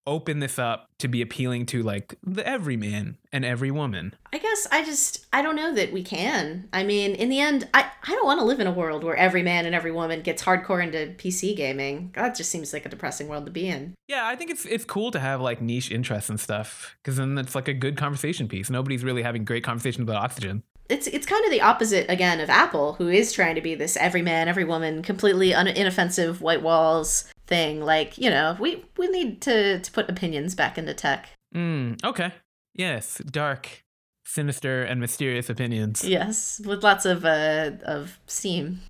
open 0.06 0.40
this 0.40 0.60
up 0.60 0.90
to 1.00 1.08
be 1.08 1.22
appealing 1.22 1.66
to 1.66 1.82
like 1.82 2.16
the 2.24 2.46
everyman 2.48 3.18
and 3.32 3.46
every 3.46 3.70
woman? 3.70 4.16
I 4.34 4.40
guess 4.40 4.68
I 4.72 4.84
just 4.84 5.26
I 5.32 5.44
don't 5.44 5.56
know 5.56 5.74
that 5.76 5.94
we 5.94 6.04
can. 6.04 6.68
I 6.74 6.84
mean, 6.84 7.14
in 7.14 7.30
the 7.30 7.40
end, 7.40 7.70
I 7.76 7.86
I 8.04 8.12
don't 8.12 8.26
want 8.26 8.40
to 8.40 8.46
live 8.46 8.60
in 8.60 8.68
a 8.68 8.72
world 8.72 9.04
where 9.04 9.16
every 9.16 9.44
man 9.44 9.68
and 9.68 9.76
every 9.76 9.92
woman 9.92 10.22
gets 10.22 10.44
hardcore 10.44 10.84
into 10.84 11.14
PC 11.18 11.56
gaming. 11.56 12.12
That 12.16 12.36
just 12.36 12.50
seems 12.50 12.74
like 12.74 12.88
a 12.88 12.90
depressing 12.90 13.28
world 13.28 13.46
to 13.46 13.52
be 13.52 13.68
in. 13.68 13.94
Yeah, 14.08 14.26
I 14.26 14.36
think 14.36 14.50
it's 14.50 14.66
it's 14.66 14.86
cool 14.86 15.12
to 15.12 15.20
have 15.20 15.42
like 15.42 15.62
niche 15.62 15.92
interests 15.92 16.30
and 16.30 16.40
stuff 16.40 16.96
because 17.04 17.18
then 17.18 17.38
it's 17.38 17.54
like 17.54 17.68
a 17.68 17.74
good 17.74 17.98
conversation 17.98 18.48
piece. 18.48 18.72
Nobody's 18.72 19.04
really 19.04 19.22
having 19.22 19.46
great 19.46 19.64
conversations 19.64 20.04
about 20.04 20.24
oxygen. 20.24 20.64
It's 20.90 21.08
it's 21.08 21.26
kind 21.26 21.44
of 21.46 21.52
the 21.52 21.62
opposite 21.62 22.10
again 22.10 22.40
of 22.40 22.50
Apple, 22.50 22.94
who 22.94 23.08
is 23.08 23.32
trying 23.32 23.56
to 23.56 23.62
be 23.62 23.76
this 23.76 23.98
every 23.98 24.22
man, 24.22 24.48
every 24.48 24.66
woman, 24.66 25.02
completely 25.02 25.54
un- 25.54 25.68
inoffensive 25.68 26.42
white 26.42 26.62
walls 26.62 27.26
thing. 27.48 27.82
Like 27.82 28.18
you 28.18 28.30
know, 28.30 28.58
we 28.60 28.84
we 28.98 29.08
need 29.08 29.42
to 29.44 29.80
to 29.80 29.92
put 29.92 30.10
opinions 30.10 30.56
back 30.56 30.78
into 30.78 30.94
tech. 30.94 31.30
Mm, 31.56 32.04
okay. 32.04 32.34
Yes, 32.76 33.20
dark, 33.20 33.84
sinister, 34.26 34.84
and 34.84 35.00
mysterious 35.00 35.50
opinions. 35.50 36.04
Yes, 36.04 36.62
with 36.66 36.84
lots 36.84 37.06
of 37.06 37.24
uh 37.24 37.72
of 37.84 38.20
steam. 38.28 38.82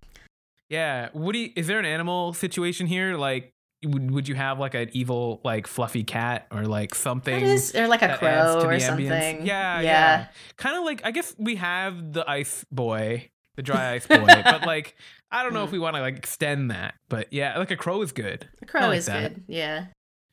Yeah. 0.69 1.09
What 1.13 1.33
do 1.33 1.39
you, 1.39 1.51
is 1.55 1.67
there 1.67 1.77
an 1.77 1.85
animal 1.85 2.33
situation 2.33 2.87
here? 2.87 3.15
Like, 3.15 3.53
would, 3.85 4.11
would 4.11 4.27
you 4.27 4.35
have 4.35 4.59
like 4.59 4.73
an 4.73 4.89
evil, 4.93 5.41
like 5.43 5.67
fluffy 5.67 6.03
cat 6.03 6.47
or 6.51 6.63
like 6.65 6.95
something? 6.95 7.43
Is, 7.43 7.75
or 7.75 7.87
like 7.87 8.01
a 8.01 8.17
crow 8.17 8.57
or 8.59 8.61
the 8.61 8.67
ambience? 8.67 8.81
something. 8.81 9.45
Yeah, 9.45 9.79
yeah. 9.79 9.81
yeah. 9.81 10.27
Kind 10.57 10.77
of 10.77 10.83
like 10.83 11.01
I 11.05 11.11
guess 11.11 11.35
we 11.37 11.55
have 11.55 12.13
the 12.13 12.29
ice 12.29 12.65
boy, 12.71 13.29
the 13.55 13.61
dry 13.63 13.91
ice 13.95 14.07
boy, 14.07 14.25
but 14.25 14.65
like 14.65 14.95
I 15.31 15.43
don't 15.43 15.53
know 15.53 15.63
if 15.63 15.69
Hmm. 15.69 15.73
we 15.73 15.79
want 15.79 15.95
to 15.95 16.01
like 16.01 16.17
extend 16.17 16.71
that. 16.71 16.95
But 17.09 17.31
yeah, 17.33 17.57
like 17.57 17.71
a 17.71 17.77
crow 17.77 18.01
is 18.01 18.11
good. 18.11 18.47
A 18.61 18.65
crow 18.65 18.87
like 18.87 18.99
is 18.99 19.05
that. 19.07 19.33
good. 19.35 19.43
Yeah. 19.47 19.85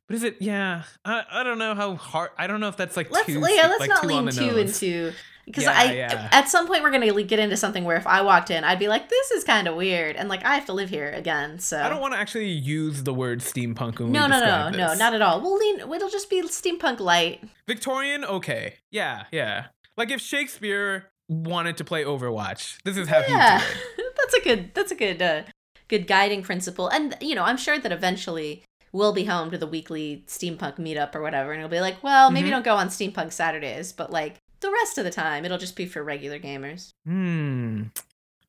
But 0.06 0.16
is 0.16 0.22
it? 0.24 0.36
Yeah, 0.40 0.82
I, 1.04 1.22
I 1.30 1.42
don't 1.44 1.58
know 1.58 1.74
how 1.76 1.94
hard. 1.94 2.30
I 2.36 2.48
don't 2.48 2.58
know 2.60 2.68
if 2.68 2.76
that's 2.76 2.96
like 2.96 3.10
Let's 3.12 3.26
too. 3.26 3.34
yeah, 3.40 3.68
let's 3.68 3.80
like, 3.80 3.90
not 3.90 4.04
lean 4.04 4.28
too 4.30 4.46
nose. 4.48 4.82
into 4.82 5.12
because 5.50 5.64
Yeah, 5.64 5.74
I 5.78 5.92
yeah. 5.92 6.28
at 6.32 6.48
some 6.48 6.66
point 6.66 6.82
we're 6.82 6.90
gonna 6.90 7.22
get 7.24 7.38
into 7.38 7.56
something 7.56 7.84
where 7.84 7.96
if 7.96 8.06
I 8.06 8.22
walked 8.22 8.50
in, 8.50 8.64
I'd 8.64 8.78
be 8.78 8.88
like, 8.88 9.08
this 9.08 9.30
is 9.32 9.44
kind 9.44 9.66
of 9.68 9.74
weird, 9.76 10.16
and 10.16 10.28
like 10.28 10.44
I 10.44 10.54
have 10.54 10.66
to 10.66 10.72
live 10.72 10.88
here 10.90 11.10
again. 11.10 11.58
So 11.58 11.80
I 11.80 11.88
don't 11.88 12.00
want 12.00 12.14
to 12.14 12.18
actually 12.18 12.48
use 12.50 13.02
the 13.02 13.14
word 13.14 13.40
steampunk 13.40 13.98
when 13.98 14.12
No, 14.12 14.24
we 14.24 14.28
no, 14.30 14.38
no, 14.40 14.40
describe 14.40 14.72
no, 14.74 14.94
not 14.94 15.14
at 15.14 15.22
all. 15.22 15.40
We'll 15.40 15.56
lean. 15.56 15.80
It'll 15.80 16.08
just 16.10 16.30
be 16.30 16.42
steampunk 16.42 17.00
light. 17.00 17.42
Victorian. 17.66 18.24
Okay, 18.24 18.74
yeah, 18.90 19.24
yeah. 19.32 19.66
Like 19.96 20.10
if 20.10 20.20
Shakespeare 20.20 21.10
wanted 21.28 21.76
to 21.78 21.84
play 21.84 22.04
Overwatch, 22.04 22.78
this 22.84 22.96
is 22.96 23.08
how 23.08 23.20
Yeah, 23.20 23.60
he 23.60 23.64
would 23.66 23.96
do 23.96 24.02
it. 24.02 24.14
that's 24.16 24.34
a 24.34 24.40
good. 24.40 24.70
That's 24.74 24.92
a 24.92 24.96
good. 24.96 25.22
Uh, 25.22 25.42
good 25.88 26.06
guiding 26.06 26.40
principle. 26.40 26.86
And 26.88 27.16
you 27.20 27.34
know, 27.34 27.42
I'm 27.42 27.56
sure 27.56 27.76
that 27.76 27.90
eventually 27.90 28.62
we'll 28.92 29.12
be 29.12 29.24
home 29.24 29.50
to 29.50 29.58
the 29.58 29.66
weekly 29.66 30.22
steampunk 30.28 30.76
meetup 30.78 31.16
or 31.16 31.20
whatever, 31.20 31.50
and 31.52 31.60
it'll 31.60 31.68
be 31.68 31.80
like, 31.80 32.00
well, 32.02 32.30
maybe 32.30 32.46
Mhm. 32.48 32.52
don't 32.52 32.64
go 32.64 32.76
on 32.76 32.88
steampunk 32.90 33.32
Saturdays, 33.32 33.92
but 33.92 34.12
like 34.12 34.36
the 34.61 34.70
rest 34.70 34.99
of 34.99 35.05
the 35.05 35.11
time, 35.11 35.44
it'll 35.44 35.59
just 35.59 35.77
be 35.77 35.87
for 35.87 36.03
regular 36.03 36.38
gamers. 36.38 36.92
Hmm. 37.05 37.85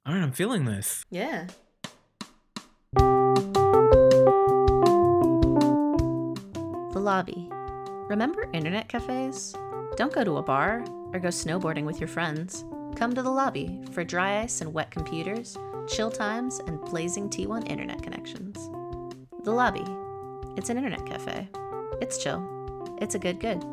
All 0.05 0.13
right, 0.13 0.23
I'm 0.23 0.31
feeling 0.31 0.65
this. 0.65 1.03
Yeah. 1.09 1.47
The 6.93 6.99
lobby. 6.99 7.49
Remember 8.09 8.49
internet 8.53 8.89
cafes? 8.89 9.53
Don't 9.95 10.13
go 10.13 10.23
to 10.23 10.37
a 10.37 10.43
bar 10.43 10.83
or 11.13 11.19
go 11.19 11.29
snowboarding 11.29 11.85
with 11.85 11.99
your 11.99 12.09
friends. 12.09 12.65
Come 12.95 13.13
to 13.13 13.21
the 13.21 13.31
lobby 13.31 13.81
for 13.91 14.03
dry 14.03 14.41
ice 14.41 14.61
and 14.61 14.73
wet 14.73 14.91
computers, 14.91 15.57
chill 15.87 16.11
times, 16.11 16.59
and 16.67 16.81
blazing 16.81 17.29
T1 17.29 17.69
internet 17.69 18.01
connections. 18.01 18.69
The 19.43 19.51
lobby. 19.51 19.85
It's 20.57 20.69
an 20.69 20.77
internet 20.77 21.05
cafe. 21.05 21.47
It's 22.01 22.21
chill. 22.21 22.43
It's 22.99 23.15
a 23.15 23.19
good 23.19 23.39
good. 23.39 23.63